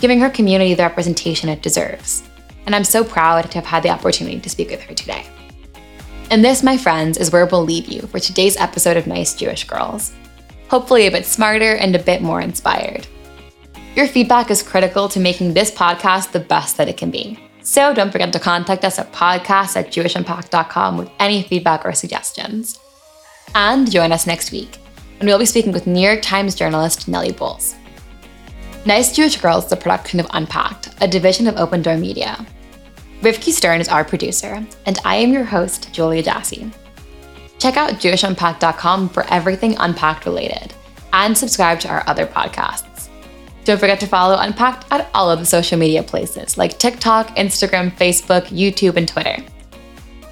giving 0.00 0.20
her 0.20 0.28
community 0.28 0.74
the 0.74 0.82
representation 0.82 1.48
it 1.48 1.62
deserves. 1.62 2.22
And 2.66 2.74
I'm 2.74 2.84
so 2.84 3.02
proud 3.02 3.50
to 3.50 3.58
have 3.58 3.66
had 3.66 3.82
the 3.82 3.90
opportunity 3.90 4.38
to 4.38 4.50
speak 4.50 4.68
with 4.68 4.82
her 4.82 4.94
today. 4.94 5.26
And 6.30 6.44
this, 6.44 6.62
my 6.62 6.76
friends, 6.76 7.16
is 7.16 7.30
where 7.30 7.46
we'll 7.46 7.64
leave 7.64 7.86
you 7.86 8.02
for 8.02 8.18
today's 8.18 8.58
episode 8.58 8.98
of 8.98 9.06
Nice 9.06 9.34
Jewish 9.34 9.64
Girls. 9.64 10.12
Hopefully, 10.68 11.06
a 11.06 11.10
bit 11.10 11.24
smarter 11.24 11.76
and 11.76 11.96
a 11.96 12.02
bit 12.02 12.20
more 12.20 12.42
inspired. 12.42 13.06
Your 13.94 14.08
feedback 14.08 14.50
is 14.50 14.62
critical 14.62 15.08
to 15.08 15.20
making 15.20 15.54
this 15.54 15.70
podcast 15.70 16.32
the 16.32 16.40
best 16.40 16.76
that 16.78 16.88
it 16.88 16.96
can 16.96 17.12
be. 17.12 17.38
So 17.62 17.94
don't 17.94 18.10
forget 18.10 18.32
to 18.32 18.40
contact 18.40 18.84
us 18.84 18.98
at 18.98 19.12
podcast 19.12 19.76
at 19.76 19.92
jewishunpacked.com 19.92 20.98
with 20.98 21.10
any 21.20 21.44
feedback 21.44 21.86
or 21.86 21.92
suggestions. 21.92 22.80
And 23.54 23.90
join 23.90 24.10
us 24.10 24.26
next 24.26 24.50
week 24.50 24.78
when 25.18 25.28
we'll 25.28 25.38
be 25.38 25.46
speaking 25.46 25.72
with 25.72 25.86
New 25.86 26.00
York 26.00 26.22
Times 26.22 26.56
journalist 26.56 27.06
Nellie 27.06 27.32
Bowles. 27.32 27.76
Nice 28.84 29.14
Jewish 29.14 29.40
Girls 29.40 29.66
is 29.66 29.72
a 29.72 29.76
production 29.76 30.18
of 30.18 30.26
Unpacked, 30.30 30.90
a 31.00 31.08
division 31.08 31.46
of 31.46 31.56
Open 31.56 31.80
Door 31.80 31.98
Media. 31.98 32.44
Rivki 33.22 33.52
Stern 33.52 33.80
is 33.80 33.88
our 33.88 34.04
producer, 34.04 34.66
and 34.84 34.98
I 35.04 35.16
am 35.16 35.32
your 35.32 35.44
host, 35.44 35.90
Julia 35.92 36.22
Jassy. 36.22 36.70
Check 37.58 37.76
out 37.78 37.92
JewishUnpacked.com 37.92 39.08
for 39.08 39.24
everything 39.32 39.76
Unpacked 39.78 40.26
related, 40.26 40.74
and 41.12 41.38
subscribe 41.38 41.80
to 41.80 41.88
our 41.88 42.04
other 42.06 42.26
podcasts. 42.26 42.93
Don't 43.64 43.80
forget 43.80 43.98
to 44.00 44.06
follow 44.06 44.36
Unpacked 44.38 44.86
at 44.90 45.08
all 45.14 45.30
of 45.30 45.38
the 45.38 45.46
social 45.46 45.78
media 45.78 46.02
places 46.02 46.58
like 46.58 46.78
TikTok, 46.78 47.36
Instagram, 47.36 47.96
Facebook, 47.96 48.46
YouTube, 48.48 48.96
and 48.96 49.08
Twitter. 49.08 49.36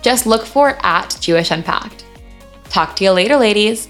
Just 0.03 0.27
look 0.27 0.45
for 0.45 0.79
at 0.85 1.17
Jewish 1.21 1.51
Unpacked. 1.51 2.05
Talk 2.65 2.95
to 2.97 3.05
you 3.05 3.13
later, 3.13 3.37
ladies. 3.37 3.89